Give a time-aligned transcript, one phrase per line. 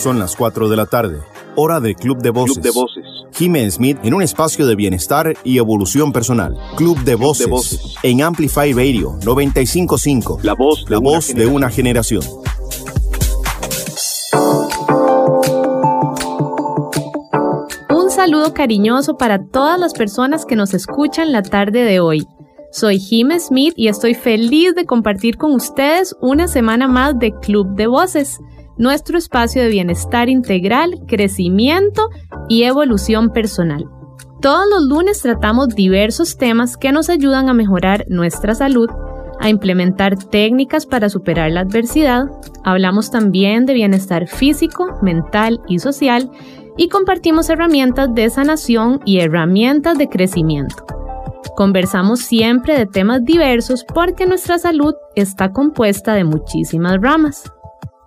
[0.00, 1.20] Son las 4 de la tarde,
[1.56, 2.54] hora de Club de Voces.
[2.54, 3.04] Club de Voces.
[3.34, 6.56] Jimmy Smith en un espacio de bienestar y evolución personal.
[6.78, 7.96] Club de, Voces, de Voces.
[8.02, 10.38] En Amplify Radio 955.
[10.42, 11.54] La voz de, La una, voz de generación.
[11.54, 12.22] una generación.
[17.90, 22.26] Un saludo cariñoso para todas las personas que nos escuchan la tarde de hoy.
[22.72, 27.74] Soy Jim Smith y estoy feliz de compartir con ustedes una semana más de Club
[27.74, 28.38] de Voces,
[28.80, 32.08] nuestro espacio de bienestar integral, crecimiento
[32.48, 33.84] y evolución personal.
[34.40, 38.88] Todos los lunes tratamos diversos temas que nos ayudan a mejorar nuestra salud,
[39.38, 42.24] a implementar técnicas para superar la adversidad,
[42.64, 46.30] hablamos también de bienestar físico, mental y social
[46.78, 50.86] y compartimos herramientas de sanación y herramientas de crecimiento.
[51.54, 57.44] Conversamos siempre de temas diversos porque nuestra salud está compuesta de muchísimas ramas.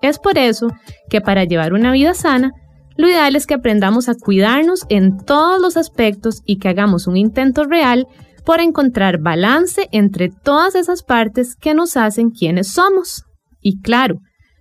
[0.04, 0.68] Es por eso
[1.10, 2.52] que para llevar una vida sana,
[2.98, 7.16] lo ideal es que aprendamos a cuidarnos en todos los aspectos y que hagamos un
[7.16, 8.06] intento real
[8.46, 13.24] por encontrar balance entre todas esas partes que nos hacen quienes somos.
[13.62, 14.18] Y claro,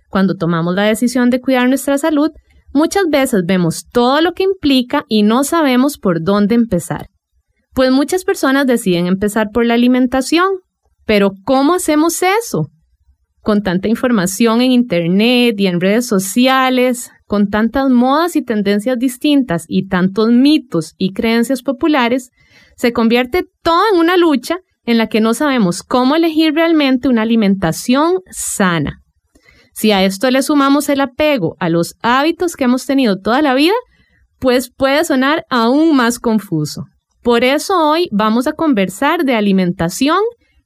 [0.09, 2.31] cuando tomamos la decisión de cuidar nuestra salud,
[2.71, 7.07] muchas veces vemos todo lo que implica y no sabemos por dónde empezar.
[7.73, 10.47] Pues muchas personas deciden empezar por la alimentación,
[11.05, 12.69] pero ¿cómo hacemos eso?
[13.43, 19.65] Con tanta información en Internet y en redes sociales, con tantas modas y tendencias distintas
[19.67, 22.31] y tantos mitos y creencias populares,
[22.77, 27.23] se convierte todo en una lucha en la que no sabemos cómo elegir realmente una
[27.23, 29.01] alimentación sana.
[29.73, 33.55] Si a esto le sumamos el apego a los hábitos que hemos tenido toda la
[33.55, 33.73] vida,
[34.39, 36.85] pues puede sonar aún más confuso.
[37.21, 40.19] Por eso hoy vamos a conversar de alimentación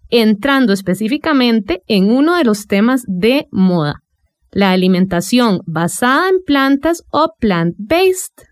[0.10, 4.02] entrando específicamente en uno de los temas de moda,
[4.52, 8.46] la alimentación basada en plantas o plant-based.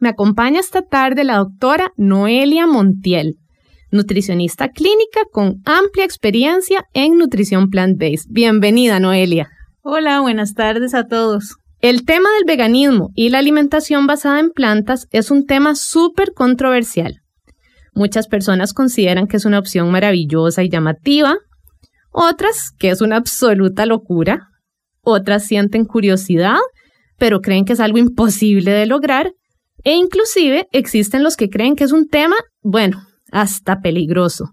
[0.00, 3.36] Me acompaña esta tarde la doctora Noelia Montiel,
[3.90, 8.26] nutricionista clínica con amplia experiencia en nutrición plant-based.
[8.30, 9.48] Bienvenida, Noelia.
[9.82, 11.56] Hola, buenas tardes a todos.
[11.80, 17.19] El tema del veganismo y la alimentación basada en plantas es un tema súper controversial.
[18.00, 21.36] Muchas personas consideran que es una opción maravillosa y llamativa,
[22.10, 24.48] otras que es una absoluta locura,
[25.02, 26.56] otras sienten curiosidad,
[27.18, 29.34] pero creen que es algo imposible de lograr,
[29.84, 33.02] e inclusive existen los que creen que es un tema, bueno,
[33.32, 34.46] hasta peligroso.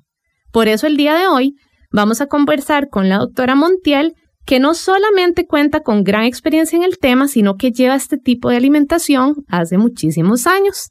[0.51, 1.53] Por eso el día de hoy
[1.89, 4.13] vamos a conversar con la doctora Montiel,
[4.45, 8.49] que no solamente cuenta con gran experiencia en el tema, sino que lleva este tipo
[8.49, 10.89] de alimentación hace muchísimos años.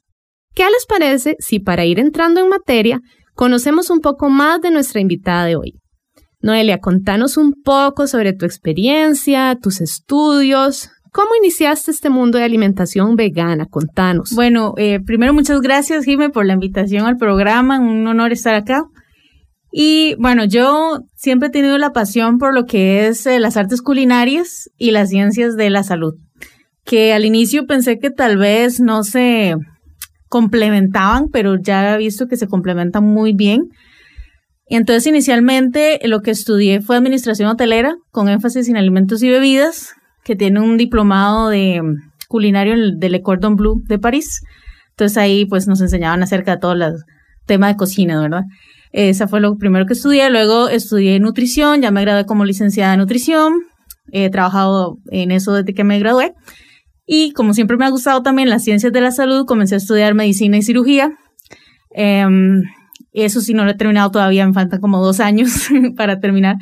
[0.57, 2.99] ¿Qué les parece si para ir entrando en materia
[3.35, 5.73] conocemos un poco más de nuestra invitada de hoy?
[6.41, 10.89] Noelia, contanos un poco sobre tu experiencia, tus estudios.
[11.13, 13.67] ¿Cómo iniciaste este mundo de alimentación vegana?
[13.69, 14.31] Contanos.
[14.33, 17.79] Bueno, eh, primero muchas gracias, Jime, por la invitación al programa.
[17.79, 18.83] Un honor estar acá.
[19.71, 23.83] Y bueno, yo siempre he tenido la pasión por lo que es eh, las artes
[23.83, 26.15] culinarias y las ciencias de la salud,
[26.83, 29.53] que al inicio pensé que tal vez no se
[30.29, 33.69] complementaban, pero ya he visto que se complementan muy bien.
[34.69, 39.93] Entonces inicialmente lo que estudié fue administración hotelera con énfasis en alimentos y bebidas,
[40.23, 41.81] que tiene un diplomado de
[42.27, 44.41] culinario del Le Cordon Bleu de París.
[44.89, 46.83] Entonces ahí pues nos enseñaban acerca de todo el
[47.45, 48.43] tema de cocina, ¿verdad?
[48.91, 50.29] Esa fue lo primero que estudié.
[50.29, 53.53] Luego estudié nutrición, ya me gradué como licenciada en nutrición.
[54.11, 56.33] He trabajado en eso desde que me gradué.
[57.07, 60.13] Y como siempre me ha gustado también las ciencias de la salud, comencé a estudiar
[60.13, 61.13] medicina y cirugía.
[61.95, 62.25] Eh,
[63.13, 66.57] eso sí, no lo he terminado todavía, me faltan como dos años para terminar.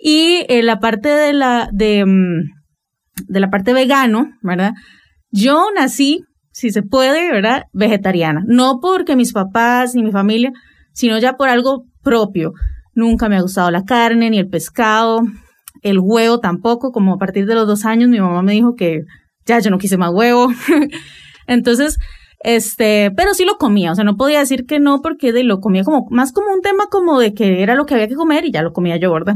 [0.00, 2.04] Y eh, la parte de la, de,
[3.26, 4.72] de la parte vegano, ¿verdad?
[5.30, 6.20] Yo nací,
[6.52, 7.64] si se puede, ¿verdad?
[7.72, 8.44] Vegetariana.
[8.46, 10.52] No porque mis papás ni mi familia,
[10.92, 12.52] sino ya por algo propio.
[12.94, 15.22] Nunca me ha gustado la carne, ni el pescado,
[15.82, 19.00] el huevo tampoco, como a partir de los dos años mi mamá me dijo que
[19.46, 20.52] ya yo no quise más huevo.
[21.46, 21.98] Entonces,
[22.44, 25.60] este, pero sí lo comía, o sea, no podía decir que no porque de, lo
[25.60, 28.44] comía como, más como un tema como de que era lo que había que comer
[28.44, 29.34] y ya lo comía yo, ¿verdad?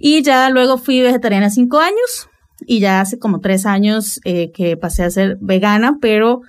[0.00, 2.28] Y ya luego fui vegetariana cinco años
[2.66, 6.40] y ya hace como tres años eh, que pasé a ser vegana, pero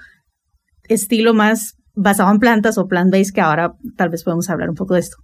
[0.90, 4.96] estilo más basado en plantas o plant-based, que ahora tal vez podemos hablar un poco
[4.96, 5.18] de esto.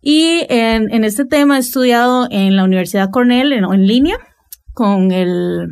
[0.00, 4.16] Y en, este tema he estudiado en la Universidad Cornell en, en línea
[4.72, 5.70] con el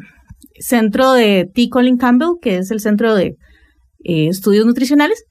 [0.59, 1.69] centro de T.
[1.69, 3.37] Colin Campbell, que es el centro de
[4.05, 5.25] eh, estudios nutricionales.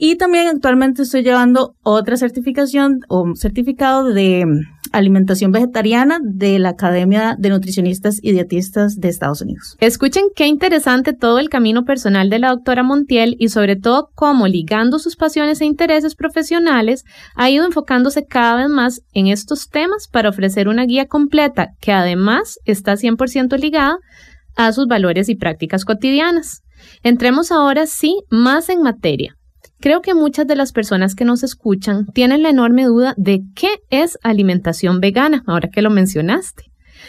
[0.00, 4.46] Y también actualmente estoy llevando otra certificación o certificado de
[4.92, 9.76] alimentación vegetariana de la Academia de Nutricionistas y Dietistas de Estados Unidos.
[9.80, 14.46] Escuchen qué interesante todo el camino personal de la doctora Montiel y sobre todo cómo
[14.46, 17.04] ligando sus pasiones e intereses profesionales
[17.34, 21.92] ha ido enfocándose cada vez más en estos temas para ofrecer una guía completa que
[21.92, 23.98] además está 100% ligada
[24.58, 26.62] a sus valores y prácticas cotidianas.
[27.02, 29.36] Entremos ahora sí más en materia.
[29.80, 33.68] Creo que muchas de las personas que nos escuchan tienen la enorme duda de qué
[33.90, 36.64] es alimentación vegana, ahora que lo mencionaste.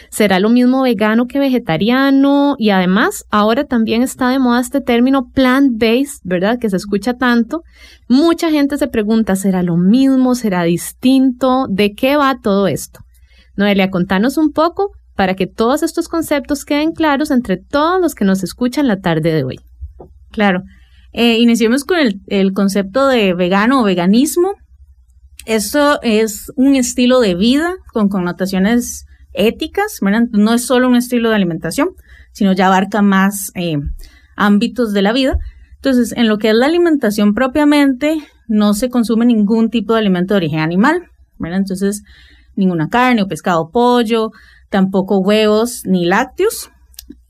[0.08, 2.54] ¿Será lo mismo vegano que vegetariano?
[2.58, 6.60] Y además, ahora también está de moda este término plant-based, ¿verdad?
[6.60, 7.62] Que se escucha tanto.
[8.08, 10.36] Mucha gente se pregunta, ¿será lo mismo?
[10.36, 11.66] ¿Será distinto?
[11.68, 13.00] ¿De qué va todo esto?
[13.56, 18.24] Noelia, contanos un poco para que todos estos conceptos queden claros entre todos los que
[18.24, 19.60] nos escuchan la tarde de hoy.
[20.30, 20.62] Claro.
[21.12, 24.54] Eh, iniciemos con el, concepto de vegano o veganismo.
[25.44, 30.00] Esto es un estilo de vida con connotaciones éticas,
[30.30, 31.90] no es solo un estilo de alimentación,
[32.32, 33.76] sino ya abarca más eh,
[34.36, 35.36] ámbitos de la vida.
[35.74, 38.16] Entonces, en lo que es la alimentación propiamente,
[38.48, 42.04] no se consume ningún tipo de alimento de origen animal, Entonces,
[42.56, 44.30] ninguna carne o pescado o pollo,
[44.70, 46.70] tampoco huevos ni lácteos,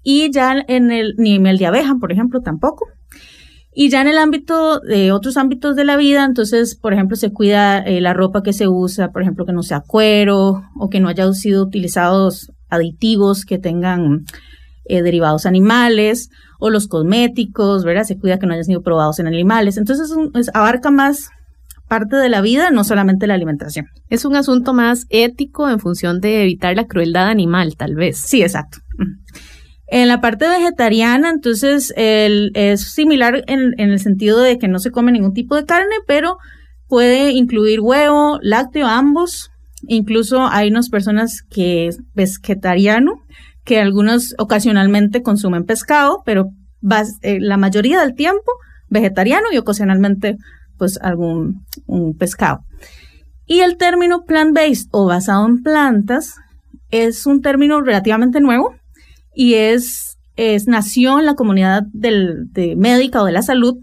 [0.03, 2.87] y ya en el, ni miel de abeja, por ejemplo, tampoco.
[3.73, 7.33] Y ya en el ámbito de otros ámbitos de la vida, entonces, por ejemplo, se
[7.33, 11.01] cuida eh, la ropa que se usa, por ejemplo, que no sea cuero o que
[11.01, 14.25] no haya sido utilizados aditivos que tengan
[14.85, 18.05] eh, derivados animales o los cosméticos, ¿verdad?
[18.05, 19.77] Se cuida que no hayan sido probados en animales.
[19.77, 20.11] Entonces,
[20.53, 21.31] abarca más
[21.91, 23.87] parte de la vida, no solamente la alimentación.
[24.09, 28.17] Es un asunto más ético en función de evitar la crueldad animal, tal vez.
[28.17, 28.79] Sí, exacto.
[29.89, 35.11] En la parte vegetariana, entonces, es similar en, el sentido de que no se come
[35.11, 36.37] ningún tipo de carne, pero
[36.87, 39.51] puede incluir huevo, lácteo, ambos.
[39.89, 43.15] Incluso hay unas personas que es vegetariano,
[43.65, 46.51] que algunos ocasionalmente consumen pescado, pero
[47.23, 48.53] eh, la mayoría del tiempo
[48.89, 50.37] vegetariano y ocasionalmente
[50.81, 52.65] pues algún un pescado.
[53.47, 56.37] Y el término plant-based o basado en plantas
[56.91, 58.75] es un término relativamente nuevo
[59.35, 63.77] y es, es nació en la comunidad del, de médica o de la salud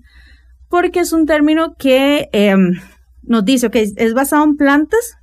[0.69, 2.79] porque es un término que em,
[3.21, 5.17] nos dice que es basado en plantas,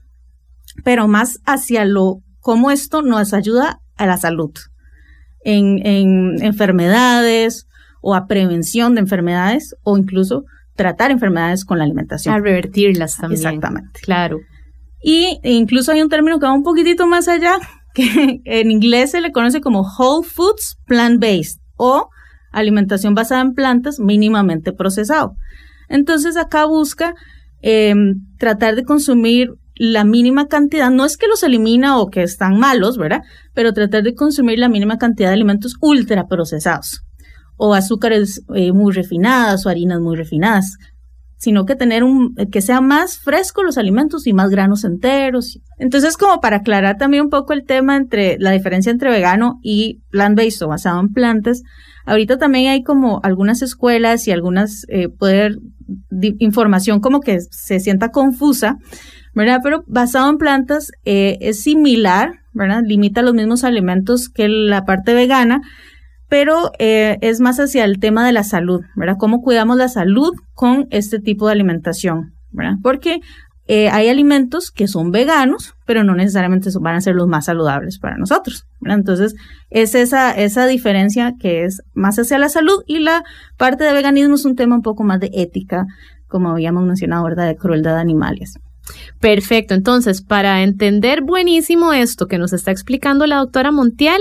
[0.85, 4.53] pero más hacia lo cómo esto nos ayuda a la salud,
[5.43, 7.67] en, en enfermedades
[8.03, 10.45] o a prevención de enfermedades o incluso
[10.75, 12.35] tratar enfermedades con la alimentación.
[12.35, 13.41] A revertirlas también.
[13.41, 14.01] Exactamente.
[14.03, 14.39] Claro.
[15.03, 17.59] Y incluso hay un término que va un poquitito más allá,
[17.95, 22.09] que en inglés se le conoce como Whole Foods Plant-Based o
[22.53, 25.35] alimentación basada en plantas mínimamente procesado.
[25.89, 27.15] Entonces acá busca
[27.61, 32.59] em, tratar de consumir la mínima cantidad, no es que los elimina o que están
[32.61, 33.23] malos, ¿verdad?
[33.55, 37.03] Pero tratar de consumir la mínima cantidad de alimentos ultra procesados
[37.57, 40.77] o azúcares eh, muy refinadas o harinas muy refinadas,
[41.37, 45.61] sino que tener un, que sea más fresco los alimentos y más granos enteros.
[45.79, 50.01] Entonces, como para aclarar también un poco el tema entre la diferencia entre vegano y
[50.11, 51.63] plant-based o basado en plantas,
[52.07, 55.59] ahorita también hay como algunas escuelas y algunas eh, poder
[56.39, 58.79] información como que se sienta confusa,
[59.35, 59.61] ¿verdad?
[59.63, 62.83] Pero basado en plantas eh, es similar, ¿verdad?
[62.85, 65.61] Limita los mismos alimentos que la parte vegana,
[66.29, 69.17] pero eh, es más hacia el tema de la salud, ¿verdad?
[69.19, 72.75] ¿Cómo cuidamos la salud con este tipo de alimentación, ¿verdad?
[72.83, 73.21] Porque
[73.67, 77.99] eh, hay alimentos que son veganos, pero no necesariamente van a ser los más saludables
[77.99, 78.67] para nosotros.
[78.83, 79.35] Entonces,
[79.71, 83.25] es esa, esa diferencia que es más hacia la salud y la
[83.57, 85.87] parte de veganismo es un tema un poco más de ética,
[86.29, 87.47] como habíamos mencionado, ¿verdad?
[87.47, 88.59] De crueldad de animales.
[89.19, 94.21] Perfecto, entonces, para entender buenísimo esto que nos está explicando la doctora Montiel,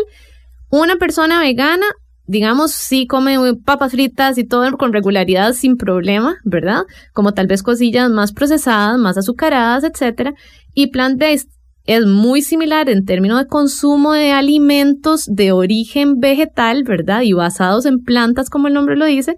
[0.80, 1.86] una persona vegana,
[2.26, 6.82] digamos, sí come papas fritas y todo con regularidad sin problema, ¿verdad?
[7.14, 10.34] Como tal vez cosillas más procesadas, más azucaradas, etcétera.
[10.74, 11.48] Y plant-based
[11.86, 17.22] es muy similar en términos de consumo de alimentos de origen vegetal, ¿verdad?
[17.22, 19.36] Y basados en plantas, como el nombre lo dice,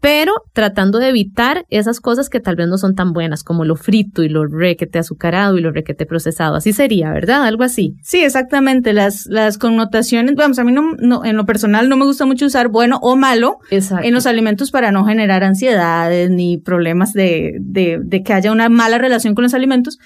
[0.00, 3.76] pero tratando de evitar esas cosas que tal vez no son tan buenas, como lo
[3.76, 6.56] frito y lo requete azucarado y lo requete procesado.
[6.56, 7.44] Así sería, ¿verdad?
[7.44, 7.94] Algo así.
[8.02, 8.92] Sí, exactamente.
[8.92, 12.68] Las, las connotaciones, vamos, a mí no, en lo personal no me gusta mucho usar
[12.68, 18.22] bueno o malo en los alimentos para no generar ansiedades ni problemas de, de, de
[18.22, 19.98] que haya una mala relación con los alimentos,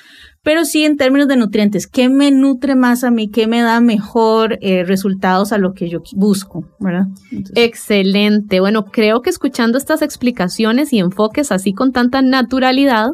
[0.42, 3.28] pero sí en términos de nutrientes, ¿qué me nutre más a mí?
[3.28, 6.64] ¿Qué me da mejor eh, resultados a lo que yo busco?
[6.78, 7.06] ¿verdad?
[7.54, 8.61] Excelente.
[8.61, 13.11] Bueno, creo que escuchando estas explicaciones y enfoques así con tanta naturalidad,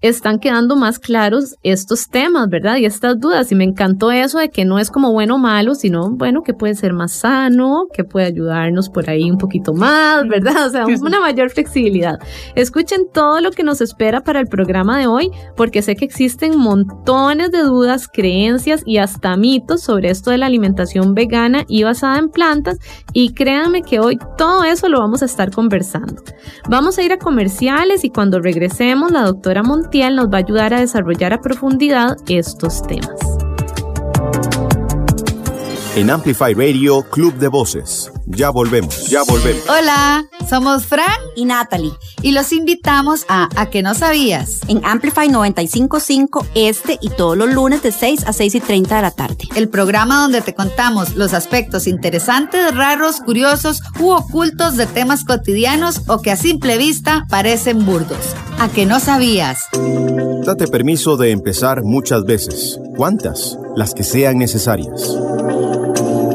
[0.00, 2.76] están quedando más claros estos temas, ¿verdad?
[2.76, 3.50] Y estas dudas.
[3.50, 6.54] Y me encantó eso de que no es como bueno o malo, sino, bueno, que
[6.54, 10.66] puede ser más sano, que puede ayudarnos por ahí un poquito más, ¿verdad?
[10.66, 12.18] O sea, una mayor flexibilidad.
[12.54, 16.56] Escuchen todo lo que nos espera para el programa de hoy, porque sé que existen
[16.58, 22.18] montones de dudas, creencias y hasta mitos sobre esto de la alimentación vegana y basada
[22.18, 22.78] en plantas.
[23.12, 26.22] Y créanme que hoy todo eso lo vamos a estar conversando.
[26.68, 30.80] Vamos a ir a comerciales y cuando regresemos, la doctora Nos va a ayudar a
[30.80, 33.18] desarrollar a profundidad estos temas.
[35.98, 38.12] En Amplify Radio, Club de Voces.
[38.26, 39.64] Ya volvemos, ya volvemos.
[39.68, 41.90] Hola, somos Fran y Natalie
[42.22, 47.52] y los invitamos a A que no sabías en Amplify 955 este y todos los
[47.52, 49.38] lunes de 6 a 6 y 30 de la tarde.
[49.56, 56.02] El programa donde te contamos los aspectos interesantes, raros, curiosos u ocultos de temas cotidianos
[56.06, 58.36] o que a simple vista parecen burdos.
[58.60, 59.64] A que no sabías.
[60.44, 62.78] Date permiso de empezar muchas veces.
[62.96, 63.58] ¿Cuántas?
[63.74, 65.16] Las que sean necesarias.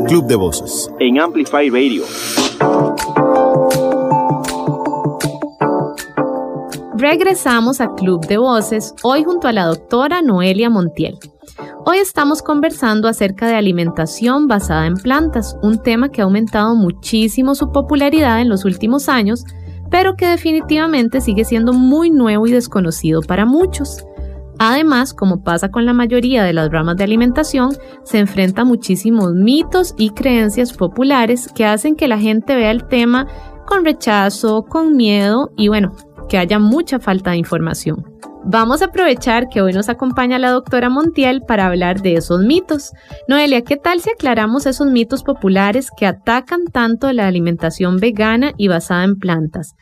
[0.08, 0.92] Club de Voces.
[1.00, 2.04] En Amplify Radio.
[6.98, 11.18] Regresamos a Club de Voces, hoy junto a la doctora Noelia Montiel.
[11.86, 17.56] Hoy estamos conversando acerca de alimentación basada en plantas, un tema que ha aumentado muchísimo
[17.56, 19.46] su popularidad en los últimos años,
[19.90, 24.06] pero que definitivamente sigue siendo muy nuevo y desconocido para muchos.
[24.66, 29.34] Además, como pasa con la mayoría de las ramas de alimentación, se enfrenta a muchísimos
[29.34, 33.28] mitos y creencias populares que hacen que la gente vea el tema
[33.68, 35.94] con rechazo, con miedo y bueno,
[36.30, 38.06] que haya mucha falta de información.
[38.46, 42.94] Vamos a aprovechar que hoy nos acompaña la doctora Montiel para hablar de esos mitos.
[43.28, 48.70] Noelia, ¿qué tal si aclaramos esos mitos populares que atacan tanto la alimentación vegana y
[48.70, 49.76] basada en plantas?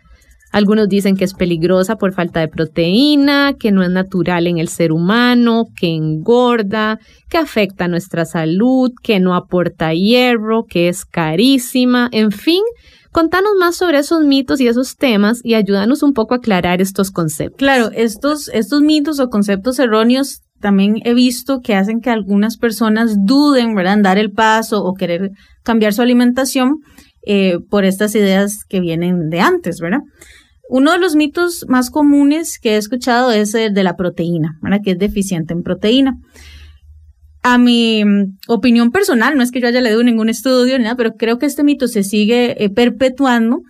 [0.52, 4.68] Algunos dicen que es peligrosa por falta de proteína, que no es natural en el
[4.68, 12.10] ser humano, que engorda, que afecta nuestra salud, que no aporta hierro, que es carísima,
[12.12, 12.62] en fin.
[13.12, 17.12] Contanos más sobre esos mitos y esos temas y ayúdanos un poco a aclarar estos
[17.12, 17.58] conceptos.
[17.58, 23.16] Claro, estos, estos mitos o conceptos erróneos también he visto que hacen que algunas personas
[23.26, 25.32] duden, ¿verdad?, en dar el paso o querer
[25.64, 26.78] cambiar su alimentación
[27.26, 30.00] eh, por estas ideas que vienen de antes, ¿verdad?
[30.74, 34.80] Uno de los mitos más comunes que he escuchado es el de la proteína, ¿verdad?
[34.82, 36.16] que es deficiente en proteína.
[37.44, 40.96] A mi mm, opinión personal, no es que yo haya leído ningún estudio ni nada,
[40.96, 43.64] pero creo que este mito se sigue eh, perpetuando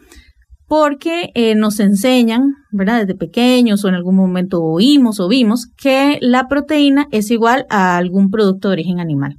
[0.68, 3.00] porque eh, nos enseñan, ¿verdad?
[3.00, 7.98] Desde pequeños o en algún momento oímos o vimos que la proteína es igual a
[7.98, 9.38] algún producto de origen animal.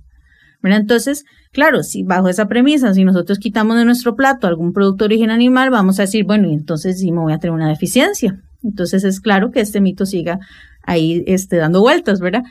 [0.64, 5.15] Entonces, Claro, si bajo esa premisa, si nosotros quitamos de nuestro plato algún producto de
[5.15, 8.41] origen animal, vamos a decir, bueno, y entonces sí me voy a tener una deficiencia.
[8.63, 10.39] Entonces es claro que este mito siga
[10.83, 12.43] ahí este, dando vueltas, ¿verdad?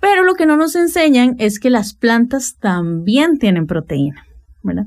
[0.00, 4.26] Pero lo que no nos enseñan es que las plantas también tienen proteína,
[4.64, 4.86] ¿verdad?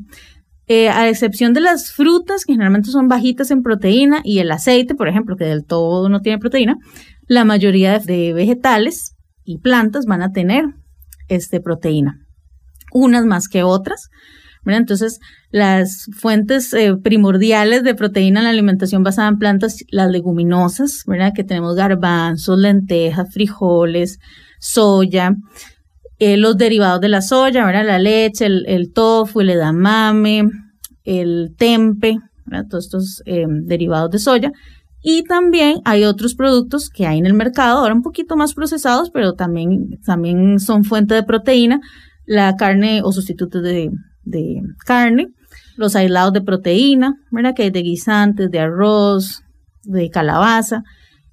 [0.67, 4.93] Eh, a excepción de las frutas, que generalmente son bajitas en proteína, y el aceite,
[4.93, 6.75] por ejemplo, que del todo no tiene proteína,
[7.27, 10.65] la mayoría de vegetales y plantas van a tener
[11.29, 12.26] este, proteína
[12.91, 14.09] unas más que otras.
[14.75, 21.03] Entonces, las fuentes eh, primordiales de proteína en la alimentación basada en plantas, las leguminosas,
[21.07, 21.31] ¿verdad?
[21.33, 24.19] Que tenemos garbanzos, lentejas, frijoles,
[24.59, 25.35] soya,
[26.19, 27.85] eh, los derivados de la soya, ¿verdad?
[27.85, 30.49] La leche, el, tofu, el edamame,
[31.03, 32.17] el tempe,
[32.69, 34.51] Todos estos eh, derivados de soya.
[35.01, 39.09] Y también hay otros productos que hay en el mercado, ahora un poquito más procesados,
[39.11, 41.79] pero también, también son fuente de proteína,
[42.27, 43.89] la carne o sustitutos de,
[44.85, 45.29] carne,
[45.77, 47.55] los aislados de proteína, ¿verdad?
[47.55, 49.41] Que hay de guisantes, de arroz,
[49.83, 50.83] de calabaza.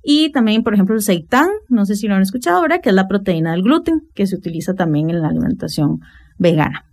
[0.03, 2.81] Y también, por ejemplo, el seitán, no sé si lo han escuchado, ¿verdad?
[2.83, 5.99] Que es la proteína del gluten, que se utiliza también en la alimentación
[6.39, 6.85] vegana.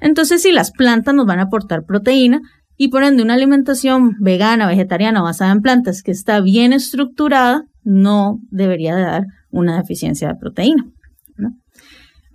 [0.00, 2.40] Entonces, si las plantas nos van a aportar proteína,
[2.76, 8.38] y por ende una alimentación vegana, vegetariana, basada en plantas, que está bien estructurada, no
[8.50, 10.84] debería de dar una deficiencia de proteína.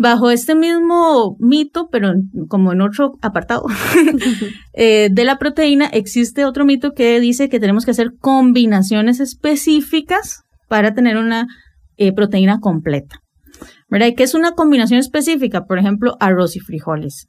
[0.02, 2.14] Bajo este mismo mito, pero
[2.48, 3.66] como en otro apartado
[4.74, 10.44] eh, de la proteína, existe otro mito que dice que tenemos que hacer combinaciones específicas
[10.70, 11.48] para tener una
[11.98, 13.20] eh, proteína completa.
[13.90, 14.08] ¿Verdad?
[14.08, 15.66] ¿Y qué es una combinación específica?
[15.66, 17.28] Por ejemplo, arroz y frijoles,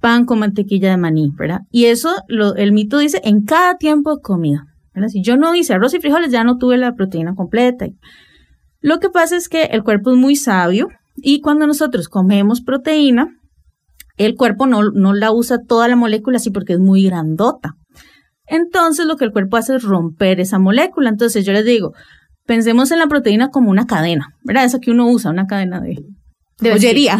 [0.00, 1.60] pan con mantequilla de maní, ¿verdad?
[1.70, 4.64] Y eso, lo, el mito dice en cada tiempo de comida.
[4.94, 5.08] ¿verdad?
[5.08, 7.86] Si yo no hice arroz y frijoles, ya no tuve la proteína completa.
[8.80, 10.88] Lo que pasa es que el cuerpo es muy sabio
[11.22, 13.28] y cuando nosotros comemos proteína,
[14.16, 17.74] el cuerpo no, no la usa toda la molécula así porque es muy grandota.
[18.46, 21.10] Entonces lo que el cuerpo hace es romper esa molécula.
[21.10, 21.92] Entonces yo les digo,
[22.46, 24.64] pensemos en la proteína como una cadena, ¿verdad?
[24.64, 25.98] Esa que uno usa, una cadena de,
[26.60, 27.18] de bollería.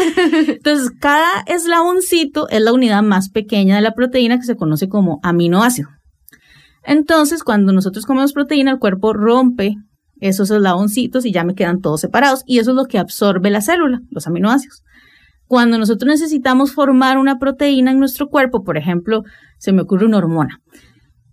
[0.48, 5.20] Entonces, cada eslaboncito es la unidad más pequeña de la proteína que se conoce como
[5.22, 5.88] aminoácido.
[6.82, 9.76] Entonces, cuando nosotros comemos proteína, el cuerpo rompe
[10.20, 13.60] esos eslaboncitos y ya me quedan todos separados y eso es lo que absorbe la
[13.60, 14.82] célula, los aminoácidos.
[15.46, 19.22] Cuando nosotros necesitamos formar una proteína en nuestro cuerpo, por ejemplo,
[19.58, 20.60] se me ocurre una hormona.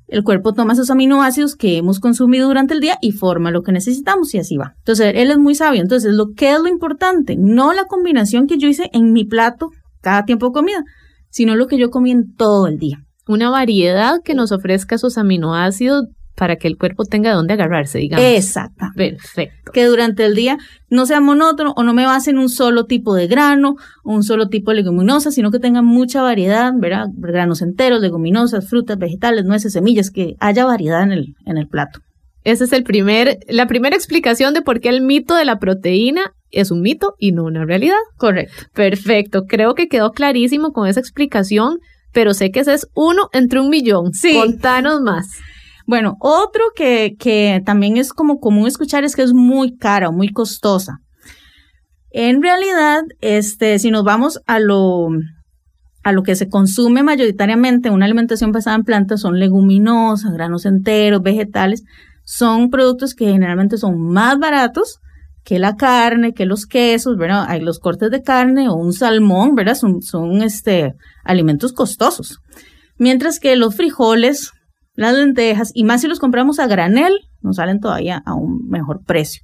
[0.08, 3.74] El cuerpo toma esos aminoácidos que hemos consumido durante el día y forma lo que
[3.74, 4.74] necesitamos y así va.
[4.80, 5.82] Entonces, él es muy sabio.
[5.82, 9.70] Entonces, lo que es lo importante, no la combinación que yo hice en mi plato
[10.02, 10.84] cada tiempo de comida,
[11.30, 13.00] sino lo que yo comí en todo el día.
[13.28, 16.06] Una variedad que nos ofrezca esos aminoácidos
[16.38, 18.24] para que el cuerpo tenga de dónde agarrarse, digamos.
[18.24, 18.86] Exacto.
[18.96, 19.72] Perfecto.
[19.72, 23.16] Que durante el día no sea monótono o no me base en un solo tipo
[23.16, 27.08] de grano o un solo tipo de leguminosa, sino que tenga mucha variedad, ¿verdad?
[27.16, 32.02] Granos enteros, leguminosas, frutas, vegetales, nueces, semillas, que haya variedad en el, en el plato.
[32.44, 36.34] Esa es el primer, la primera explicación de por qué el mito de la proteína
[36.52, 37.98] es un mito y no una realidad.
[38.16, 38.54] Correcto.
[38.76, 39.46] Perfecto.
[39.48, 41.80] Creo que quedó clarísimo con esa explicación,
[42.14, 44.14] pero sé que ese es uno entre un millón.
[44.14, 44.36] Sí.
[44.36, 45.40] Contanos más.
[45.88, 50.30] Bueno, otro que, que también es como común escuchar es que es muy cara muy
[50.30, 51.00] costosa.
[52.12, 55.08] En realidad, este, si nos vamos a lo,
[56.04, 61.22] a lo que se consume mayoritariamente, una alimentación basada en plantas son leguminosas, granos enteros,
[61.22, 61.84] vegetales,
[62.26, 65.00] son productos que generalmente son más baratos
[65.46, 67.46] que la carne, que los quesos, ¿verdad?
[67.48, 69.76] Hay los cortes de carne o un salmón, ¿verdad?
[69.76, 72.40] Son, son este, alimentos costosos.
[72.98, 74.52] Mientras que los frijoles,
[74.98, 79.04] las lentejas, y más si los compramos a granel, nos salen todavía a un mejor
[79.06, 79.44] precio.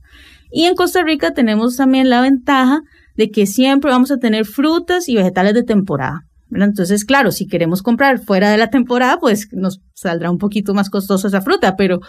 [0.51, 2.81] Y en Costa Rica tenemos también la ventaja
[3.15, 6.21] de que siempre vamos a tener frutas y vegetales de temporada.
[6.51, 10.89] Entonces, claro, si queremos comprar fuera de la temporada, pues nos saldrá un poquito más
[10.89, 11.99] costoso esa fruta, pero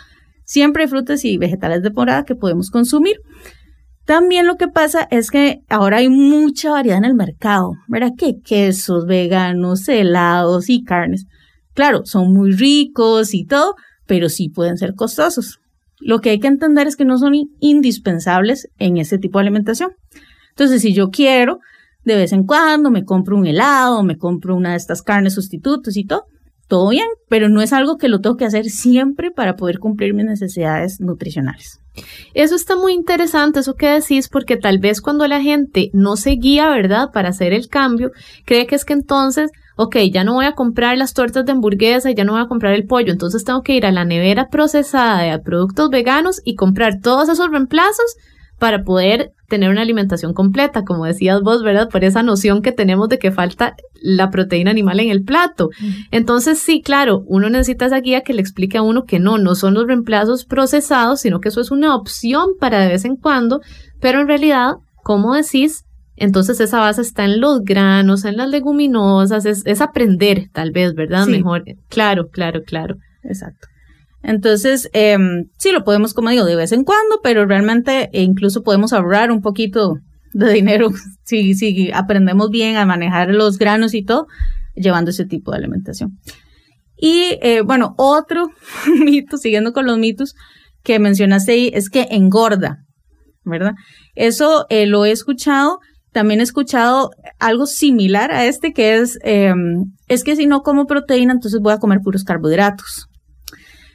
[0.44, 3.16] siempre hay frutas y vegetales de temporada que podemos consumir.
[4.06, 8.12] También lo que pasa es que ahora hay mucha variedad en el mercado, ¿verdad?
[8.16, 11.26] Que quesos veganos, helados y carnes.
[11.75, 13.75] Claro, son muy ricos y todo,
[14.07, 15.61] pero sí pueden ser costosos.
[16.01, 19.92] Lo que hay que entender es que no son indispensables en ese tipo de alimentación.
[20.51, 21.61] Entonces, si yo quiero,
[22.05, 25.96] de vez en cuando me compro un helado, me compro una de estas carnes sustitutos
[25.96, 26.27] y todo,
[26.68, 30.14] todo bien, pero no es algo que lo tengo que hacer siempre para poder cumplir
[30.14, 31.81] mis necesidades nutricionales.
[32.33, 36.33] Eso está muy interesante, eso que decís, porque tal vez cuando la gente no se
[36.33, 38.12] guía, ¿verdad?, para hacer el cambio,
[38.44, 42.10] cree que es que entonces ok, ya no voy a comprar las tortas de hamburguesa,
[42.10, 45.22] ya no voy a comprar el pollo, entonces tengo que ir a la nevera procesada
[45.22, 48.16] de productos veganos y comprar todos esos reemplazos
[48.58, 51.88] para poder tener una alimentación completa, como decías vos, ¿verdad?
[51.88, 55.70] Por esa noción que tenemos de que falta la proteína animal en el plato.
[56.10, 59.54] Entonces, sí, claro, uno necesita esa guía que le explique a uno que no, no
[59.54, 63.60] son los reemplazos procesados, sino que eso es una opción para de vez en cuando,
[64.00, 65.84] pero en realidad, como decís,
[66.16, 71.27] entonces esa base está en los granos, en las leguminosas, es, aprender tal vez, ¿verdad?
[71.27, 71.64] Mejor.
[71.88, 72.96] Claro, claro, claro.
[73.22, 73.68] Exacto.
[74.22, 78.92] Entonces, em, sí, lo podemos, como digo, de vez en cuando, pero realmente incluso podemos
[78.92, 79.98] ahorrar un poquito
[80.33, 80.88] de dinero
[81.24, 84.27] si, si aprendemos bien a manejar los granos y todo,
[84.74, 86.18] llevando ese tipo de alimentación.
[86.96, 88.50] Y eh, bueno, otro
[89.05, 90.35] mito, siguiendo con los mitos
[90.83, 92.79] que mencionaste ahí, es que engorda,
[93.44, 93.74] ¿verdad?
[94.14, 95.81] Eso eh, lo he escuchado
[96.14, 100.87] también he escuchado algo similar a este, que es, em, es que si no como
[100.87, 103.09] proteína, entonces voy a comer puros carbohidratos.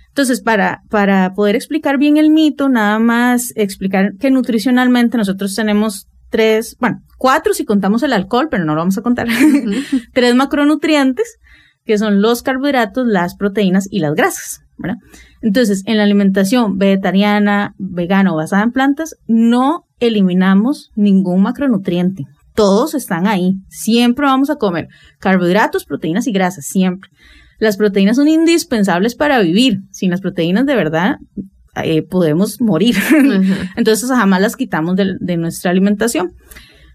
[0.09, 6.09] Entonces, para, para poder explicar bien el mito, nada más explicar que nutricionalmente nosotros tenemos
[6.29, 9.27] tres, bueno, cuatro si contamos el alcohol, pero no lo vamos a contar,
[10.13, 11.37] tres macronutrientes,
[11.85, 14.97] que son los carbohidratos, las proteínas y las grasas, ¿verdad?
[15.41, 22.25] Entonces, en la alimentación vegetariana, vegana o basada en plantas, no eliminamos ningún macronutriente.
[22.55, 23.55] Todos están ahí.
[23.69, 24.87] Siempre vamos a comer
[25.19, 27.09] carbohidratos, proteínas y grasas, siempre.
[27.59, 29.81] Las proteínas son indispensables para vivir.
[29.91, 31.17] Sin las proteínas, de verdad,
[31.83, 32.95] eh, podemos morir.
[33.75, 36.33] Entonces, jamás las quitamos de, nuestra alimentación.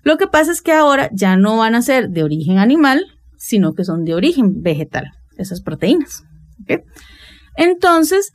[0.02, 3.04] Lo que pasa es que ahora ya no van a ser de origen animal,
[3.36, 6.24] sino que son de origen vegetal, esas proteínas.
[7.56, 8.32] Entonces,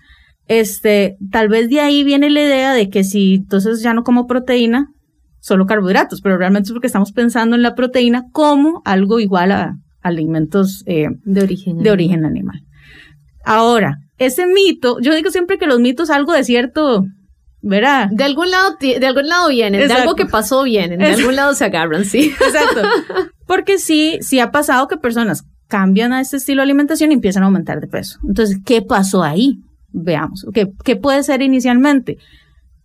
[0.50, 4.28] este, tal vez de ahí viene la idea de que si entonces ya no como
[4.28, 4.88] proteína,
[5.40, 9.76] solo carbohidratos, pero realmente es porque estamos pensando en la proteína como algo igual a,
[10.02, 12.62] alimentos eh, de, origen, de origen animal.
[13.46, 17.06] Ahora, ese mito, yo digo siempre que los mitos algo de cierto
[17.62, 18.08] ¿verdad?
[18.10, 21.54] De algún lado, de algún lado vienen, de algo que pasó vienen, de algún lado
[21.54, 22.34] se agarran, sí.
[22.42, 22.82] Exacto.
[23.46, 27.44] Porque sí, sí ha pasado que personas cambian a este estilo de alimentación y empiezan
[27.44, 28.18] a aumentar de peso.
[28.28, 29.60] Entonces, ¿qué pasó ahí?
[29.92, 30.46] Veamos.
[30.54, 32.18] ¿Qué, qué puede ser inicialmente?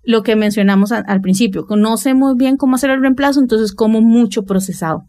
[0.02, 4.02] Lo que mencionamos al principio, no sé muy bien cómo hacer el reemplazo, entonces como
[4.02, 5.04] mucho procesado.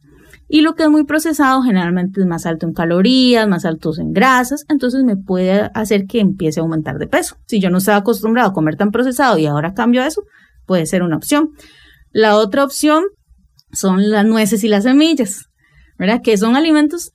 [0.48, 4.14] Y lo que es muy procesado generalmente es más alto en calorías, más altos en
[4.14, 7.36] grasas, entonces me puede hacer que empiece a aumentar de peso.
[7.48, 10.24] Si yo no estaba acostumbrado a comer tan procesado y ahora cambio eso,
[10.66, 11.50] puede ser una opción.
[12.12, 13.04] La otra opción
[13.72, 15.48] son las nueces y las semillas,
[15.98, 16.22] ¿verdad?
[16.24, 17.12] Que son alimentos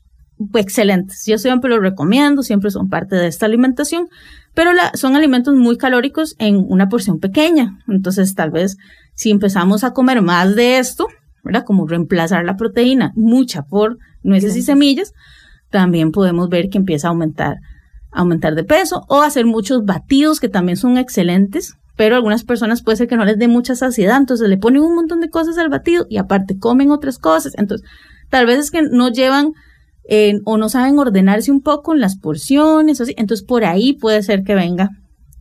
[0.55, 1.25] excelentes.
[1.27, 4.09] Yo siempre los recomiendo, siempre son parte de esta alimentación,
[4.55, 7.79] pero son alimentos muy calóricos en una porción pequeña.
[7.89, 8.77] Entonces, tal vez
[9.15, 11.07] si empezamos a comer más de esto,
[11.43, 11.65] ¿verdad?
[11.65, 15.13] Como reemplazar la proteína mucha por nueces y semillas,
[15.71, 17.57] también podemos ver que empieza a aumentar,
[18.11, 22.97] aumentar de peso o hacer muchos batidos que también son excelentes, pero algunas personas puede
[22.97, 25.69] ser que no les dé mucha saciedad, entonces le ponen un montón de cosas al
[25.69, 27.89] batido y aparte comen otras cosas, entonces
[28.31, 29.53] tal vez es que no llevan
[30.45, 34.43] o no saben ordenarse un poco en las porciones, así, entonces por ahí puede ser
[34.43, 34.91] que venga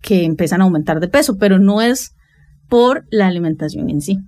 [0.01, 2.13] que empiezan a aumentar de peso, pero no es
[2.69, 4.19] por la alimentación en sí.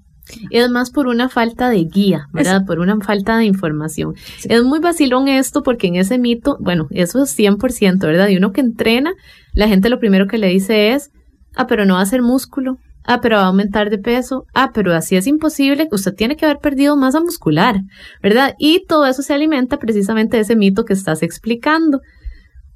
[0.50, 2.66] Es más por una falta de guía, ¿verdad?
[2.66, 4.16] Por una falta de información.
[4.46, 8.30] Es muy vacilón esto porque en ese mito, bueno, eso es 100%, ¿verdad?
[8.30, 9.14] Y uno que entrena,
[9.54, 11.12] la gente lo primero que le dice es,
[11.56, 14.72] ah, pero no va a ser músculo, ah, pero va a aumentar de peso, ah,
[14.74, 17.82] pero así es imposible, usted tiene que haber perdido masa muscular,
[18.22, 18.56] ¿verdad?
[18.58, 22.02] Y todo eso se alimenta precisamente de ese mito que estás explicando.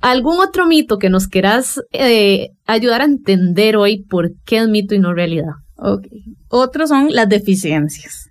[0.01, 4.93] ¿Algún otro mito que nos quieras eh, ayudar a entender hoy por qué es mito
[4.93, 5.53] y no realidad?
[5.77, 6.05] Ok.
[6.49, 8.27] Otros son las deficiencias,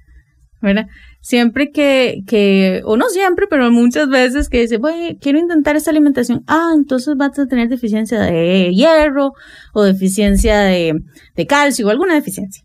[0.60, 0.86] ¿verdad?
[1.24, 5.90] Siempre que, que, o no siempre, pero muchas veces que dice, bueno, quiero intentar esta
[5.90, 9.32] alimentación, ah, entonces vas a tener deficiencia de hierro
[9.72, 10.92] o deficiencia de,
[11.34, 12.62] de calcio o alguna deficiencia.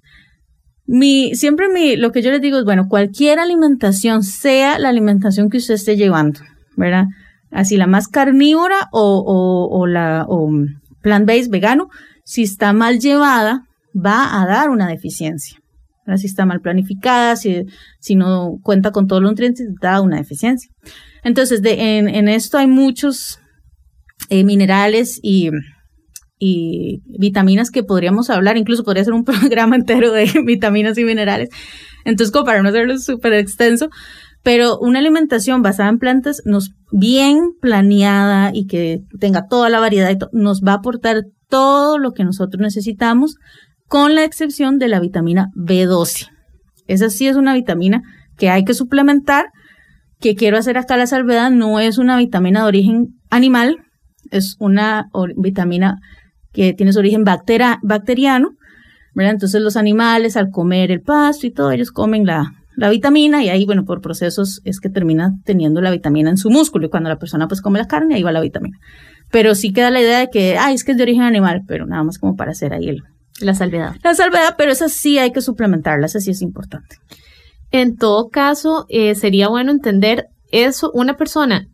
[0.85, 5.49] Mi, siempre mi, lo que yo les digo es, bueno, cualquier alimentación, sea la alimentación
[5.49, 6.41] que usted esté llevando,
[6.75, 7.05] ¿verdad?
[7.51, 10.51] Así la más carnívora o, o, o la o
[11.01, 11.87] plant-based vegano,
[12.25, 13.63] si está mal llevada,
[13.95, 15.59] va a dar una deficiencia.
[16.17, 17.65] Si está mal planificada, si,
[17.99, 20.71] si no cuenta con todos los nutrientes, da una deficiencia.
[21.23, 23.39] Entonces, de, en, esto hay muchos
[24.29, 25.49] eh, minerales y,
[26.37, 31.49] y vitaminas que podríamos hablar, incluso podría ser un programa entero de vitaminas y minerales.
[32.05, 33.89] Entonces, como para no hacerlo súper extenso,
[34.43, 40.17] pero una alimentación basada en plantas nos bien planeada y que tenga toda la variedad
[40.31, 43.35] nos va a aportar todo lo que nosotros necesitamos
[43.89, 46.29] con la excepción de la vitamina B12.
[46.85, 48.01] Esa sí es una vitamina
[48.37, 49.47] que hay que suplementar,
[50.19, 53.77] que quiero hacer acá la salvedad, no es una vitamina de origen animal,
[54.29, 55.97] es una vitamina
[56.53, 58.51] que tiene su origen bacteriano,
[59.15, 59.33] ¿verdad?
[59.33, 63.49] Entonces los animales al comer el pasto y todo, ellos comen la, la vitamina y
[63.49, 67.09] ahí, bueno, por procesos es que termina teniendo la vitamina en su músculo y cuando
[67.09, 68.77] la persona pues come la carne, ahí va la vitamina.
[69.31, 71.87] Pero sí queda la idea de que, ay, es que es de origen animal, pero
[71.87, 73.03] nada más como para hacer ahí el,
[73.41, 73.95] la salvedad.
[74.03, 76.97] La salvedad, pero esa sí hay que suplementarla, esa sí es importante.
[77.71, 81.67] En todo caso, eh, sería bueno entender eso, una persona